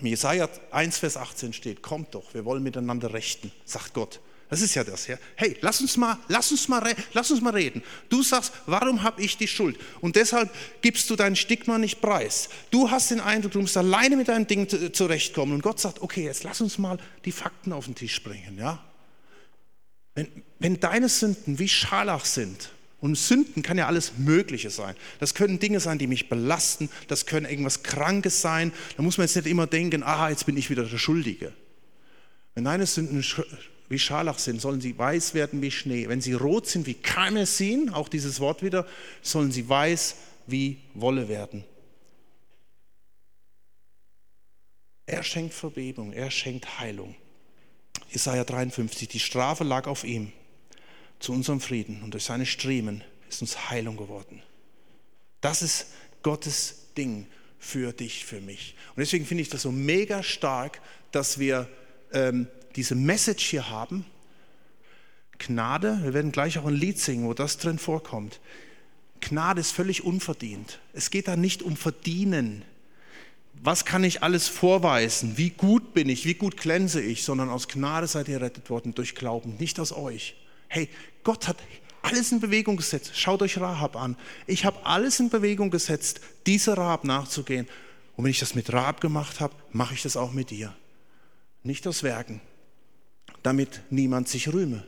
Jesaja 0.00 0.48
1, 0.72 0.98
Vers 0.98 1.16
18 1.16 1.52
steht: 1.54 1.82
Kommt 1.82 2.14
doch, 2.14 2.34
wir 2.34 2.44
wollen 2.44 2.62
miteinander 2.62 3.14
rechten, 3.14 3.50
sagt 3.64 3.94
Gott. 3.94 4.20
Das 4.48 4.60
ist 4.60 4.74
ja 4.76 4.84
das, 4.84 5.08
ja. 5.08 5.18
Hey, 5.34 5.56
lass 5.60 5.80
uns 5.80 5.96
mal, 5.96 6.18
lass 6.28 6.52
uns 6.52 6.68
mal, 6.68 6.94
lass 7.12 7.30
uns 7.32 7.40
mal 7.40 7.52
reden. 7.52 7.82
Du 8.08 8.22
sagst, 8.22 8.52
warum 8.66 9.02
habe 9.02 9.20
ich 9.20 9.36
die 9.36 9.48
Schuld? 9.48 9.76
Und 10.00 10.14
deshalb 10.14 10.54
gibst 10.82 11.10
du 11.10 11.16
dein 11.16 11.34
Stigma 11.34 11.78
nicht 11.78 12.00
preis. 12.00 12.48
Du 12.70 12.90
hast 12.90 13.10
den 13.10 13.20
Eindruck, 13.20 13.52
du 13.52 13.60
musst 13.60 13.76
alleine 13.76 14.16
mit 14.16 14.28
deinem 14.28 14.46
Ding 14.46 14.68
zurechtkommen. 14.92 15.54
Und 15.54 15.62
Gott 15.62 15.80
sagt, 15.80 16.00
okay, 16.00 16.24
jetzt 16.24 16.44
lass 16.44 16.60
uns 16.60 16.78
mal 16.78 16.98
die 17.24 17.32
Fakten 17.32 17.72
auf 17.72 17.86
den 17.86 17.96
Tisch 17.96 18.22
bringen, 18.22 18.56
ja. 18.56 18.84
Wenn, 20.14 20.28
wenn 20.60 20.78
deine 20.78 21.08
Sünden 21.08 21.58
wie 21.58 21.68
Scharlach 21.68 22.24
sind, 22.24 22.70
Und 23.00 23.14
Sünden 23.16 23.62
kann 23.62 23.76
ja 23.76 23.86
alles 23.86 24.12
Mögliche 24.16 24.70
sein. 24.70 24.96
Das 25.20 25.34
können 25.34 25.58
Dinge 25.58 25.80
sein, 25.80 25.98
die 25.98 26.06
mich 26.06 26.28
belasten. 26.28 26.88
Das 27.08 27.26
können 27.26 27.46
irgendwas 27.46 27.82
Krankes 27.82 28.40
sein. 28.40 28.72
Da 28.96 29.02
muss 29.02 29.18
man 29.18 29.26
jetzt 29.26 29.36
nicht 29.36 29.46
immer 29.46 29.66
denken, 29.66 30.02
ah, 30.02 30.30
jetzt 30.30 30.46
bin 30.46 30.56
ich 30.56 30.70
wieder 30.70 30.84
der 30.84 30.96
Schuldige. 30.98 31.52
Wenn 32.54 32.64
deine 32.64 32.86
Sünden 32.86 33.22
wie 33.88 33.98
Scharlach 33.98 34.38
sind, 34.38 34.60
sollen 34.60 34.80
sie 34.80 34.96
weiß 34.96 35.34
werden 35.34 35.62
wie 35.62 35.70
Schnee. 35.70 36.08
Wenn 36.08 36.20
sie 36.20 36.32
rot 36.32 36.66
sind 36.66 36.86
wie 36.86 36.94
Karmesin, 36.94 37.90
auch 37.90 38.08
dieses 38.08 38.40
Wort 38.40 38.62
wieder, 38.62 38.86
sollen 39.22 39.52
sie 39.52 39.68
weiß 39.68 40.16
wie 40.46 40.78
Wolle 40.94 41.28
werden. 41.28 41.64
Er 45.06 45.22
schenkt 45.22 45.54
Verbebung, 45.54 46.12
er 46.12 46.30
schenkt 46.30 46.80
Heilung. 46.80 47.14
Jesaja 48.10 48.44
53, 48.44 49.08
die 49.08 49.20
Strafe 49.20 49.64
lag 49.64 49.86
auf 49.86 50.04
ihm 50.04 50.32
zu 51.18 51.32
unserem 51.32 51.60
Frieden 51.60 52.02
und 52.02 52.12
durch 52.12 52.24
seine 52.24 52.46
Striemen 52.46 53.04
ist 53.28 53.40
uns 53.40 53.70
Heilung 53.70 53.96
geworden. 53.96 54.42
Das 55.40 55.62
ist 55.62 55.88
Gottes 56.22 56.86
Ding 56.96 57.26
für 57.58 57.92
dich, 57.92 58.24
für 58.24 58.40
mich. 58.40 58.74
Und 58.90 59.00
deswegen 59.00 59.26
finde 59.26 59.42
ich 59.42 59.48
das 59.48 59.62
so 59.62 59.72
mega 59.72 60.22
stark, 60.22 60.80
dass 61.12 61.38
wir 61.38 61.68
ähm, 62.12 62.48
diese 62.76 62.94
Message 62.94 63.44
hier 63.46 63.70
haben. 63.70 64.04
Gnade, 65.38 65.98
wir 66.02 66.14
werden 66.14 66.32
gleich 66.32 66.58
auch 66.58 66.66
ein 66.66 66.74
Lied 66.74 66.98
singen, 66.98 67.26
wo 67.26 67.34
das 67.34 67.58
drin 67.58 67.78
vorkommt. 67.78 68.40
Gnade 69.20 69.60
ist 69.60 69.72
völlig 69.72 70.04
unverdient. 70.04 70.80
Es 70.92 71.10
geht 71.10 71.28
da 71.28 71.36
nicht 71.36 71.62
um 71.62 71.76
Verdienen. 71.76 72.62
Was 73.62 73.84
kann 73.84 74.04
ich 74.04 74.22
alles 74.22 74.48
vorweisen? 74.48 75.38
Wie 75.38 75.50
gut 75.50 75.94
bin 75.94 76.08
ich? 76.08 76.26
Wie 76.26 76.34
gut 76.34 76.56
glänze 76.56 77.00
ich? 77.00 77.24
Sondern 77.24 77.48
aus 77.48 77.68
Gnade 77.68 78.06
seid 78.06 78.28
ihr 78.28 78.40
rettet 78.40 78.70
worden 78.70 78.94
durch 78.94 79.14
Glauben, 79.14 79.56
nicht 79.58 79.80
aus 79.80 79.92
euch. 79.92 80.36
Hey, 80.68 80.88
Gott 81.24 81.48
hat 81.48 81.56
alles 82.02 82.30
in 82.32 82.40
Bewegung 82.40 82.76
gesetzt. 82.76 83.12
Schaut 83.14 83.42
euch 83.42 83.58
Rahab 83.58 83.96
an. 83.96 84.16
Ich 84.46 84.64
habe 84.64 84.84
alles 84.84 85.18
in 85.18 85.30
Bewegung 85.30 85.70
gesetzt, 85.70 86.20
dieser 86.46 86.76
Rahab 86.76 87.04
nachzugehen. 87.04 87.66
Und 88.16 88.24
wenn 88.24 88.30
ich 88.30 88.38
das 88.38 88.54
mit 88.54 88.72
Rahab 88.72 89.00
gemacht 89.00 89.40
habe, 89.40 89.54
mache 89.72 89.94
ich 89.94 90.02
das 90.02 90.16
auch 90.16 90.32
mit 90.32 90.50
dir. 90.50 90.74
Nicht 91.62 91.86
aus 91.86 92.02
Werken, 92.02 92.40
damit 93.46 93.80
niemand 93.90 94.28
sich 94.28 94.52
rühme. 94.52 94.82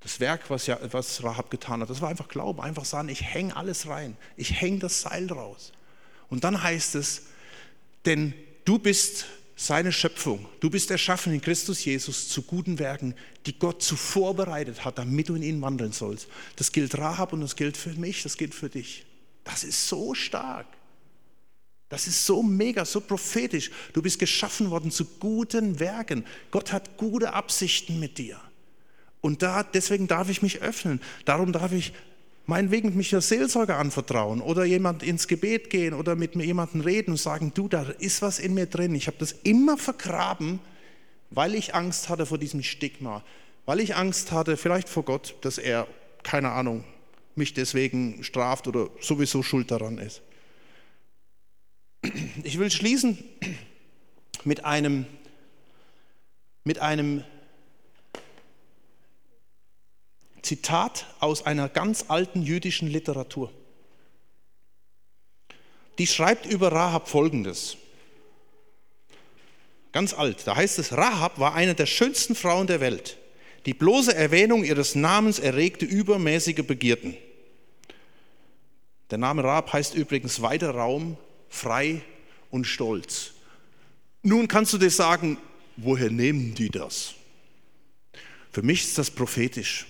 Das 0.00 0.20
Werk, 0.20 0.50
was, 0.50 0.66
ja, 0.66 0.78
was 0.92 1.24
Rahab 1.24 1.50
getan 1.50 1.80
hat, 1.80 1.88
das 1.88 2.02
war 2.02 2.10
einfach 2.10 2.28
Glauben, 2.28 2.60
einfach 2.60 2.84
sagen, 2.84 3.08
ich 3.08 3.22
hänge 3.22 3.56
alles 3.56 3.88
rein, 3.88 4.18
ich 4.36 4.60
hänge 4.60 4.80
das 4.80 5.00
Seil 5.00 5.32
raus. 5.32 5.72
Und 6.28 6.44
dann 6.44 6.62
heißt 6.62 6.94
es, 6.94 7.22
denn 8.04 8.34
du 8.66 8.78
bist 8.78 9.24
seine 9.56 9.92
Schöpfung, 9.92 10.46
du 10.60 10.68
bist 10.68 10.90
erschaffen 10.90 11.32
in 11.32 11.40
Christus 11.40 11.82
Jesus 11.86 12.28
zu 12.28 12.42
guten 12.42 12.78
Werken, 12.78 13.14
die 13.46 13.58
Gott 13.58 13.82
zuvor 13.82 14.36
bereitet 14.36 14.84
hat, 14.84 14.98
damit 14.98 15.30
du 15.30 15.36
in 15.36 15.42
ihnen 15.42 15.62
wandeln 15.62 15.92
sollst. 15.92 16.28
Das 16.56 16.70
gilt 16.70 16.98
Rahab 16.98 17.32
und 17.32 17.40
das 17.40 17.56
gilt 17.56 17.78
für 17.78 17.94
mich, 17.94 18.24
das 18.24 18.36
gilt 18.36 18.54
für 18.54 18.68
dich. 18.68 19.06
Das 19.42 19.64
ist 19.64 19.88
so 19.88 20.12
stark. 20.12 20.66
Das 21.88 22.06
ist 22.08 22.26
so 22.26 22.42
mega, 22.42 22.84
so 22.84 23.00
prophetisch. 23.00 23.70
Du 23.92 24.02
bist 24.02 24.18
geschaffen 24.18 24.70
worden 24.70 24.90
zu 24.90 25.04
guten 25.04 25.78
Werken. 25.78 26.24
Gott 26.50 26.72
hat 26.72 26.96
gute 26.96 27.32
Absichten 27.32 28.00
mit 28.00 28.18
dir. 28.18 28.40
Und 29.20 29.42
da, 29.42 29.62
deswegen 29.62 30.08
darf 30.08 30.28
ich 30.28 30.42
mich 30.42 30.62
öffnen. 30.62 31.00
Darum 31.24 31.52
darf 31.52 31.72
ich 31.72 31.92
meinetwegen 32.46 32.96
mich 32.96 33.10
der 33.10 33.20
Seelsorger 33.20 33.76
anvertrauen 33.78 34.40
oder 34.40 34.64
jemand 34.64 35.02
ins 35.02 35.28
Gebet 35.28 35.70
gehen 35.70 35.94
oder 35.94 36.14
mit 36.16 36.36
mir 36.36 36.44
jemandem 36.44 36.80
reden 36.80 37.12
und 37.12 37.16
sagen, 37.16 37.52
du, 37.54 37.68
da 37.68 37.82
ist 37.98 38.22
was 38.22 38.38
in 38.38 38.54
mir 38.54 38.66
drin. 38.66 38.94
Ich 38.94 39.06
habe 39.08 39.16
das 39.18 39.32
immer 39.42 39.76
vergraben, 39.76 40.60
weil 41.30 41.54
ich 41.54 41.74
Angst 41.74 42.08
hatte 42.08 42.26
vor 42.26 42.38
diesem 42.38 42.62
Stigma, 42.62 43.24
weil 43.64 43.80
ich 43.80 43.96
Angst 43.96 44.32
hatte, 44.32 44.56
vielleicht 44.56 44.88
vor 44.88 45.04
Gott, 45.04 45.34
dass 45.40 45.58
er, 45.58 45.88
keine 46.22 46.50
Ahnung, 46.50 46.84
mich 47.34 47.52
deswegen 47.52 48.22
straft 48.22 48.68
oder 48.68 48.88
sowieso 49.00 49.42
schuld 49.42 49.70
daran 49.70 49.98
ist. 49.98 50.22
Ich 52.42 52.58
will 52.58 52.70
schließen 52.70 53.22
mit 54.44 54.64
einem, 54.64 55.06
mit 56.64 56.78
einem 56.78 57.24
Zitat 60.42 61.06
aus 61.18 61.44
einer 61.44 61.68
ganz 61.68 62.04
alten 62.08 62.42
jüdischen 62.42 62.88
Literatur. 62.88 63.52
Die 65.98 66.06
schreibt 66.06 66.46
über 66.46 66.70
Rahab 66.70 67.08
Folgendes. 67.08 67.76
Ganz 69.92 70.12
alt. 70.14 70.46
Da 70.46 70.54
heißt 70.54 70.78
es, 70.78 70.92
Rahab 70.92 71.38
war 71.38 71.54
eine 71.54 71.74
der 71.74 71.86
schönsten 71.86 72.34
Frauen 72.34 72.66
der 72.66 72.80
Welt. 72.80 73.16
Die 73.64 73.74
bloße 73.74 74.14
Erwähnung 74.14 74.62
ihres 74.62 74.94
Namens 74.94 75.38
erregte 75.38 75.84
übermäßige 75.84 76.66
Begierden. 76.66 77.16
Der 79.10 79.18
Name 79.18 79.42
Rahab 79.42 79.72
heißt 79.72 79.94
übrigens 79.94 80.42
weiter 80.42 80.70
Raum, 80.70 81.16
frei 81.48 82.02
und 82.50 82.66
stolz. 82.66 83.32
Nun 84.22 84.48
kannst 84.48 84.72
du 84.72 84.78
dir 84.78 84.90
sagen, 84.90 85.38
woher 85.76 86.10
nehmen 86.10 86.54
die 86.54 86.68
das? 86.68 87.14
Für 88.52 88.62
mich 88.62 88.84
ist 88.84 88.98
das 88.98 89.10
prophetisch. 89.10 89.86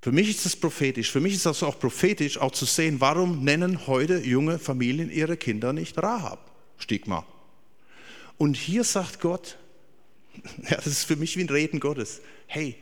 Für 0.00 0.12
mich 0.12 0.28
ist 0.28 0.44
das 0.44 0.54
prophetisch. 0.54 1.10
Für 1.10 1.20
mich 1.20 1.34
ist 1.34 1.46
das 1.46 1.62
auch 1.62 1.78
prophetisch, 1.78 2.38
auch 2.38 2.52
zu 2.52 2.64
sehen, 2.66 3.00
warum 3.00 3.42
nennen 3.42 3.86
heute 3.86 4.18
junge 4.18 4.58
Familien 4.58 5.10
ihre 5.10 5.36
Kinder 5.36 5.72
nicht 5.72 5.96
Rahab? 5.96 6.50
Stigma. 6.78 7.26
Und 8.36 8.56
hier 8.56 8.84
sagt 8.84 9.20
Gott, 9.20 9.56
ja, 10.68 10.76
das 10.76 10.86
ist 10.86 11.04
für 11.04 11.16
mich 11.16 11.36
wie 11.36 11.42
ein 11.42 11.48
Reden 11.48 11.80
Gottes. 11.80 12.20
Hey, 12.46 12.76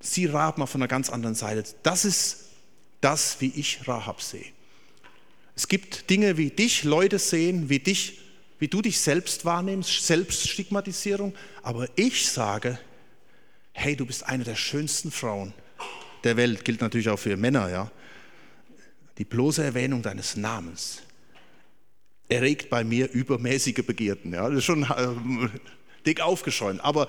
sieh 0.00 0.26
Rahab 0.26 0.58
mal 0.58 0.66
von 0.66 0.82
einer 0.82 0.88
ganz 0.88 1.08
anderen 1.10 1.34
Seite. 1.34 1.64
Das 1.82 2.04
ist 2.04 2.50
das, 3.00 3.40
wie 3.40 3.52
ich 3.54 3.86
Rahab 3.86 4.20
sehe. 4.22 4.46
Es 5.56 5.68
gibt 5.68 6.10
Dinge, 6.10 6.36
wie 6.36 6.50
dich 6.50 6.84
Leute 6.84 7.18
sehen, 7.18 7.68
wie 7.68 7.78
dich, 7.78 8.20
wie 8.58 8.68
du 8.68 8.82
dich 8.82 9.00
selbst 9.00 9.44
wahrnimmst, 9.44 10.06
Selbststigmatisierung. 10.06 11.34
Aber 11.62 11.88
ich 11.96 12.28
sage, 12.28 12.78
hey, 13.72 13.96
du 13.96 14.06
bist 14.06 14.24
eine 14.24 14.44
der 14.44 14.56
schönsten 14.56 15.10
Frauen 15.10 15.52
der 16.24 16.36
Welt, 16.36 16.64
gilt 16.64 16.80
natürlich 16.80 17.08
auch 17.08 17.18
für 17.18 17.36
Männer, 17.36 17.70
ja. 17.70 17.90
Die 19.18 19.24
bloße 19.24 19.62
Erwähnung 19.62 20.02
deines 20.02 20.36
Namens 20.36 21.02
erregt 22.28 22.70
bei 22.70 22.82
mir 22.82 23.10
übermäßige 23.12 23.84
Begierden. 23.86 24.32
Ja. 24.32 24.48
Das 24.48 24.58
ist 24.58 24.64
schon 24.64 24.82
äh, 24.82 25.48
dick 26.06 26.20
aufgeschäumt, 26.20 26.80
aber 26.82 27.06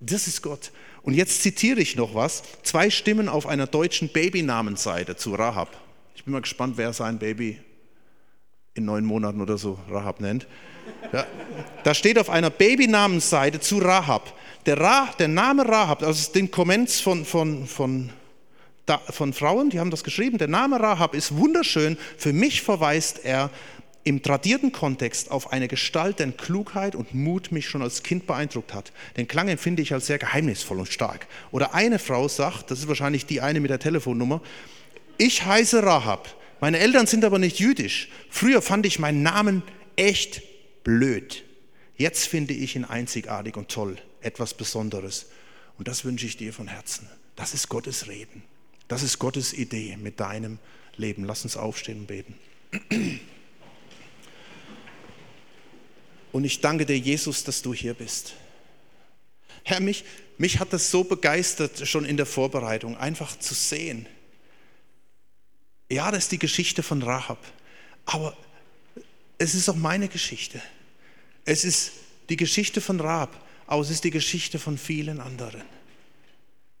das 0.00 0.26
ist 0.26 0.42
Gott. 0.42 0.72
Und 1.02 1.14
jetzt 1.14 1.42
zitiere 1.42 1.80
ich 1.80 1.96
noch 1.96 2.14
was. 2.14 2.42
Zwei 2.62 2.90
Stimmen 2.90 3.28
auf 3.28 3.46
einer 3.46 3.66
deutschen 3.66 4.08
Babynamensseite 4.08 5.16
zu 5.16 5.34
Rahab. 5.34 5.76
Ich 6.14 6.24
bin 6.24 6.32
mal 6.32 6.42
gespannt, 6.42 6.76
wer 6.76 6.92
sein 6.92 7.18
Baby 7.18 7.58
in 8.74 8.84
neun 8.84 9.04
Monaten 9.04 9.40
oder 9.40 9.58
so 9.58 9.78
Rahab 9.90 10.20
nennt. 10.20 10.46
Ja. 11.12 11.26
Da 11.84 11.94
steht 11.94 12.18
auf 12.18 12.30
einer 12.30 12.50
Babynamensseite 12.50 13.60
zu 13.60 13.78
Rahab. 13.78 14.32
Der, 14.66 14.80
Ra, 14.80 15.10
der 15.18 15.28
Name 15.28 15.68
Rahab, 15.68 16.02
also 16.02 16.32
den 16.32 16.50
Comments 16.50 17.00
von, 17.00 17.24
von, 17.24 17.66
von, 17.66 18.10
von 19.10 19.32
Frauen, 19.32 19.70
die 19.70 19.80
haben 19.80 19.90
das 19.90 20.04
geschrieben, 20.04 20.38
der 20.38 20.48
Name 20.48 20.80
Rahab 20.80 21.14
ist 21.14 21.36
wunderschön. 21.36 21.98
Für 22.16 22.32
mich 22.32 22.62
verweist 22.62 23.24
er 23.24 23.50
im 24.04 24.22
tradierten 24.22 24.72
Kontext 24.72 25.30
auf 25.30 25.52
eine 25.52 25.68
Gestalt, 25.68 26.18
deren 26.18 26.36
Klugheit 26.36 26.94
und 26.94 27.14
Mut 27.14 27.52
mich 27.52 27.68
schon 27.68 27.82
als 27.82 28.02
Kind 28.02 28.26
beeindruckt 28.26 28.74
hat. 28.74 28.92
Den 29.16 29.28
Klang 29.28 29.48
empfinde 29.48 29.82
ich 29.82 29.92
als 29.92 30.06
sehr 30.06 30.18
geheimnisvoll 30.18 30.78
und 30.78 30.88
stark. 30.88 31.26
Oder 31.52 31.74
eine 31.74 31.98
Frau 31.98 32.26
sagt, 32.26 32.70
das 32.70 32.80
ist 32.80 32.88
wahrscheinlich 32.88 33.26
die 33.26 33.40
eine 33.40 33.60
mit 33.60 33.70
der 33.70 33.78
Telefonnummer, 33.78 34.40
ich 35.18 35.44
heiße 35.44 35.82
Rahab, 35.82 36.34
meine 36.60 36.78
Eltern 36.78 37.06
sind 37.06 37.24
aber 37.24 37.38
nicht 37.38 37.58
jüdisch. 37.58 38.08
Früher 38.30 38.62
fand 38.62 38.86
ich 38.86 38.98
meinen 38.98 39.22
Namen 39.22 39.62
echt 39.96 40.42
blöd. 40.84 41.44
Jetzt 41.96 42.26
finde 42.26 42.54
ich 42.54 42.76
ihn 42.76 42.84
einzigartig 42.84 43.56
und 43.56 43.68
toll 43.68 43.98
etwas 44.20 44.54
Besonderes. 44.54 45.26
Und 45.78 45.88
das 45.88 46.04
wünsche 46.04 46.26
ich 46.26 46.36
dir 46.36 46.52
von 46.52 46.68
Herzen. 46.68 47.08
Das 47.36 47.54
ist 47.54 47.68
Gottes 47.68 48.08
Reden. 48.08 48.42
Das 48.88 49.02
ist 49.02 49.18
Gottes 49.18 49.52
Idee 49.52 49.96
mit 49.96 50.20
deinem 50.20 50.58
Leben. 50.96 51.24
Lass 51.24 51.44
uns 51.44 51.56
aufstehen 51.56 52.00
und 52.00 52.06
beten. 52.06 52.38
Und 56.32 56.44
ich 56.44 56.60
danke 56.60 56.86
dir, 56.86 56.98
Jesus, 56.98 57.44
dass 57.44 57.62
du 57.62 57.74
hier 57.74 57.94
bist. 57.94 58.34
Herr, 59.64 59.80
mich, 59.80 60.04
mich 60.38 60.58
hat 60.60 60.72
das 60.72 60.90
so 60.90 61.04
begeistert, 61.04 61.86
schon 61.86 62.04
in 62.04 62.16
der 62.16 62.26
Vorbereitung, 62.26 62.96
einfach 62.96 63.38
zu 63.38 63.54
sehen. 63.54 64.06
Ja, 65.92 66.10
das 66.10 66.24
ist 66.24 66.32
die 66.32 66.38
Geschichte 66.38 66.82
von 66.82 67.02
Rahab, 67.02 67.38
aber 68.06 68.34
es 69.36 69.54
ist 69.54 69.68
auch 69.68 69.76
meine 69.76 70.08
Geschichte. 70.08 70.62
Es 71.44 71.66
ist 71.66 71.92
die 72.30 72.36
Geschichte 72.36 72.80
von 72.80 72.98
Rahab 72.98 73.44
aus 73.66 73.90
ist 73.90 74.02
die 74.04 74.10
Geschichte 74.10 74.58
von 74.58 74.78
vielen 74.78 75.20
anderen. 75.20 75.60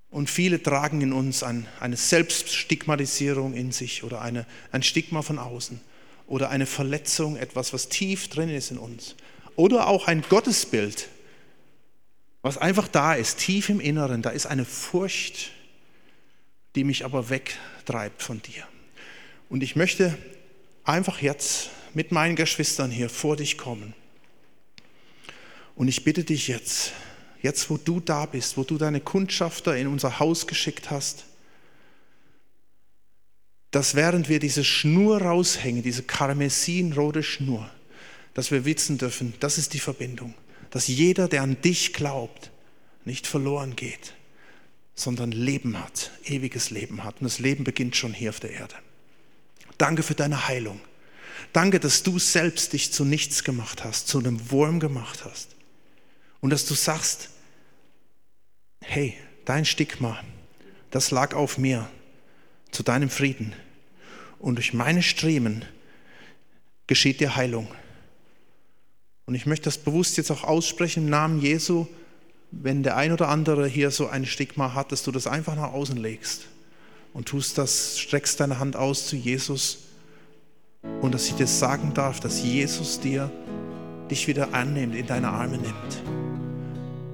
Und 0.08 0.30
viele 0.30 0.62
tragen 0.62 1.02
in 1.02 1.12
uns 1.12 1.42
ein, 1.42 1.68
eine 1.78 1.98
Selbststigmatisierung 1.98 3.52
in 3.52 3.70
sich 3.70 4.02
oder 4.02 4.22
eine, 4.22 4.46
ein 4.70 4.82
Stigma 4.82 5.20
von 5.20 5.38
außen 5.38 5.78
oder 6.26 6.48
eine 6.48 6.64
Verletzung, 6.64 7.36
etwas, 7.36 7.74
was 7.74 7.90
tief 7.90 8.28
drin 8.28 8.48
ist 8.48 8.70
in 8.70 8.78
uns. 8.78 9.14
Oder 9.56 9.88
auch 9.88 10.06
ein 10.06 10.22
Gottesbild, 10.26 11.08
was 12.40 12.56
einfach 12.56 12.88
da 12.88 13.12
ist, 13.12 13.40
tief 13.40 13.68
im 13.68 13.80
Inneren. 13.80 14.22
Da 14.22 14.30
ist 14.30 14.46
eine 14.46 14.64
Furcht, 14.64 15.50
die 16.76 16.84
mich 16.84 17.04
aber 17.04 17.28
wegtreibt 17.28 18.22
von 18.22 18.40
dir. 18.40 18.66
Und 19.52 19.62
ich 19.62 19.76
möchte 19.76 20.16
einfach 20.82 21.20
jetzt 21.20 21.68
mit 21.92 22.10
meinen 22.10 22.36
Geschwistern 22.36 22.90
hier 22.90 23.10
vor 23.10 23.36
dich 23.36 23.58
kommen. 23.58 23.92
Und 25.74 25.88
ich 25.88 26.04
bitte 26.04 26.24
dich 26.24 26.48
jetzt, 26.48 26.92
jetzt 27.42 27.68
wo 27.68 27.76
du 27.76 28.00
da 28.00 28.24
bist, 28.24 28.56
wo 28.56 28.64
du 28.64 28.78
deine 28.78 29.02
Kundschafter 29.02 29.76
in 29.76 29.88
unser 29.88 30.18
Haus 30.20 30.46
geschickt 30.46 30.90
hast, 30.90 31.26
dass 33.72 33.94
während 33.94 34.30
wir 34.30 34.38
diese 34.38 34.64
Schnur 34.64 35.20
raushängen, 35.20 35.82
diese 35.82 36.02
karmesinrote 36.02 37.22
Schnur, 37.22 37.70
dass 38.32 38.50
wir 38.52 38.64
wissen 38.64 38.96
dürfen, 38.96 39.34
das 39.40 39.58
ist 39.58 39.74
die 39.74 39.80
Verbindung, 39.80 40.32
dass 40.70 40.88
jeder, 40.88 41.28
der 41.28 41.42
an 41.42 41.60
dich 41.60 41.92
glaubt, 41.92 42.50
nicht 43.04 43.26
verloren 43.26 43.76
geht, 43.76 44.14
sondern 44.94 45.30
Leben 45.30 45.78
hat, 45.78 46.10
ewiges 46.24 46.70
Leben 46.70 47.04
hat. 47.04 47.20
Und 47.20 47.24
das 47.24 47.38
Leben 47.38 47.64
beginnt 47.64 47.96
schon 47.96 48.14
hier 48.14 48.30
auf 48.30 48.40
der 48.40 48.52
Erde. 48.52 48.76
Danke 49.82 50.04
für 50.04 50.14
deine 50.14 50.46
Heilung. 50.46 50.80
Danke, 51.52 51.80
dass 51.80 52.04
du 52.04 52.20
selbst 52.20 52.72
dich 52.72 52.92
zu 52.92 53.04
nichts 53.04 53.42
gemacht 53.42 53.82
hast, 53.82 54.06
zu 54.06 54.20
einem 54.20 54.52
Wurm 54.52 54.78
gemacht 54.78 55.24
hast. 55.24 55.56
Und 56.38 56.50
dass 56.50 56.66
du 56.66 56.74
sagst, 56.74 57.30
hey, 58.80 59.16
dein 59.44 59.64
Stigma, 59.64 60.22
das 60.92 61.10
lag 61.10 61.34
auf 61.34 61.58
mir 61.58 61.90
zu 62.70 62.84
deinem 62.84 63.10
Frieden. 63.10 63.54
Und 64.38 64.54
durch 64.54 64.72
meine 64.72 65.02
Striemen 65.02 65.64
geschieht 66.86 67.18
dir 67.18 67.34
Heilung. 67.34 67.66
Und 69.26 69.34
ich 69.34 69.46
möchte 69.46 69.64
das 69.64 69.78
bewusst 69.78 70.16
jetzt 70.16 70.30
auch 70.30 70.44
aussprechen 70.44 71.06
im 71.06 71.10
Namen 71.10 71.40
Jesu, 71.40 71.88
wenn 72.52 72.84
der 72.84 72.96
ein 72.96 73.10
oder 73.10 73.26
andere 73.26 73.66
hier 73.66 73.90
so 73.90 74.06
ein 74.06 74.26
Stigma 74.26 74.74
hat, 74.74 74.92
dass 74.92 75.02
du 75.02 75.10
das 75.10 75.26
einfach 75.26 75.56
nach 75.56 75.72
außen 75.72 75.96
legst 75.96 76.51
und 77.14 77.28
tust 77.28 77.58
das, 77.58 77.98
streckst 77.98 78.40
deine 78.40 78.58
Hand 78.58 78.76
aus 78.76 79.06
zu 79.06 79.16
Jesus 79.16 79.78
und 81.00 81.14
dass 81.14 81.28
ich 81.28 81.34
dir 81.34 81.46
sagen 81.46 81.92
darf, 81.94 82.20
dass 82.20 82.42
Jesus 82.42 83.00
dir 83.00 83.30
dich 84.10 84.26
wieder 84.28 84.52
annimmt, 84.52 84.94
in 84.94 85.06
deine 85.06 85.28
Arme 85.28 85.58
nimmt, 85.58 86.02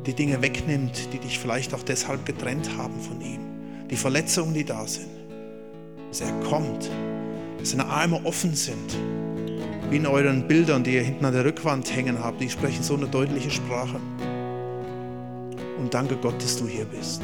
die 0.06 0.14
Dinge 0.14 0.40
wegnimmt, 0.42 1.12
die 1.12 1.18
dich 1.18 1.38
vielleicht 1.38 1.74
auch 1.74 1.82
deshalb 1.82 2.24
getrennt 2.26 2.76
haben 2.76 3.00
von 3.00 3.20
ihm, 3.20 3.40
die 3.90 3.96
Verletzungen, 3.96 4.54
die 4.54 4.64
da 4.64 4.86
sind, 4.86 5.10
dass 6.08 6.20
er 6.20 6.32
kommt, 6.40 6.90
dass 7.58 7.70
seine 7.70 7.86
Arme 7.86 8.20
offen 8.24 8.54
sind, 8.54 8.96
wie 9.90 9.96
in 9.96 10.06
euren 10.06 10.46
Bildern, 10.48 10.84
die 10.84 10.94
ihr 10.94 11.02
hinten 11.02 11.24
an 11.24 11.34
der 11.34 11.44
Rückwand 11.44 11.94
hängen 11.94 12.22
habt, 12.22 12.40
die 12.40 12.50
sprechen 12.50 12.82
so 12.82 12.94
eine 12.94 13.06
deutliche 13.06 13.50
Sprache. 13.50 14.00
Und 15.78 15.94
danke 15.94 16.16
Gott, 16.16 16.42
dass 16.42 16.56
du 16.56 16.66
hier 16.66 16.84
bist. 16.84 17.22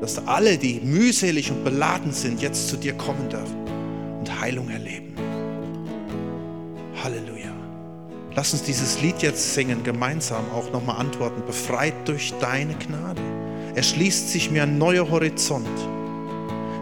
Dass 0.00 0.26
alle, 0.26 0.58
die 0.58 0.80
mühselig 0.80 1.50
und 1.50 1.64
beladen 1.64 2.12
sind, 2.12 2.40
jetzt 2.40 2.68
zu 2.68 2.76
dir 2.76 2.94
kommen 2.94 3.28
dürfen 3.28 3.56
und 4.20 4.40
Heilung 4.40 4.68
erleben. 4.70 5.14
Halleluja. 7.02 7.52
Lass 8.34 8.52
uns 8.52 8.62
dieses 8.62 9.00
Lied 9.00 9.22
jetzt 9.22 9.54
singen, 9.54 9.82
gemeinsam 9.82 10.44
auch 10.54 10.70
nochmal 10.72 11.00
antworten. 11.00 11.42
Befreit 11.46 11.94
durch 12.04 12.32
deine 12.40 12.74
Gnade. 12.74 13.20
Erschließt 13.74 14.30
sich 14.30 14.50
mir 14.50 14.62
ein 14.64 14.78
neuer 14.78 15.08
Horizont. 15.10 15.66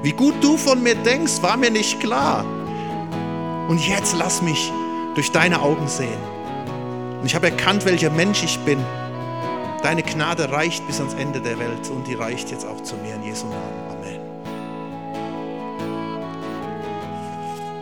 Wie 0.02 0.12
gut 0.12 0.34
du 0.42 0.56
von 0.56 0.82
mir 0.82 0.94
denkst, 0.96 1.42
war 1.42 1.56
mir 1.56 1.70
nicht 1.70 1.98
klar. 2.00 2.44
Und 3.68 3.86
jetzt 3.88 4.14
lass 4.18 4.42
mich 4.42 4.70
durch 5.14 5.32
deine 5.32 5.60
Augen 5.62 5.88
sehen. 5.88 6.20
Und 7.20 7.26
ich 7.26 7.34
habe 7.34 7.50
erkannt, 7.50 7.84
welcher 7.86 8.10
Mensch 8.10 8.44
ich 8.44 8.58
bin. 8.60 8.78
Deine 9.86 10.02
Gnade 10.02 10.50
reicht 10.50 10.84
bis 10.88 10.98
ans 10.98 11.14
Ende 11.14 11.40
der 11.40 11.60
Welt 11.60 11.90
und 11.90 12.08
die 12.08 12.14
reicht 12.14 12.50
jetzt 12.50 12.66
auch 12.66 12.80
zu 12.80 12.96
mir 12.96 13.14
in 13.14 13.22
Jesu 13.22 13.46
Namen. 13.46 13.62
Amen. 13.88 13.95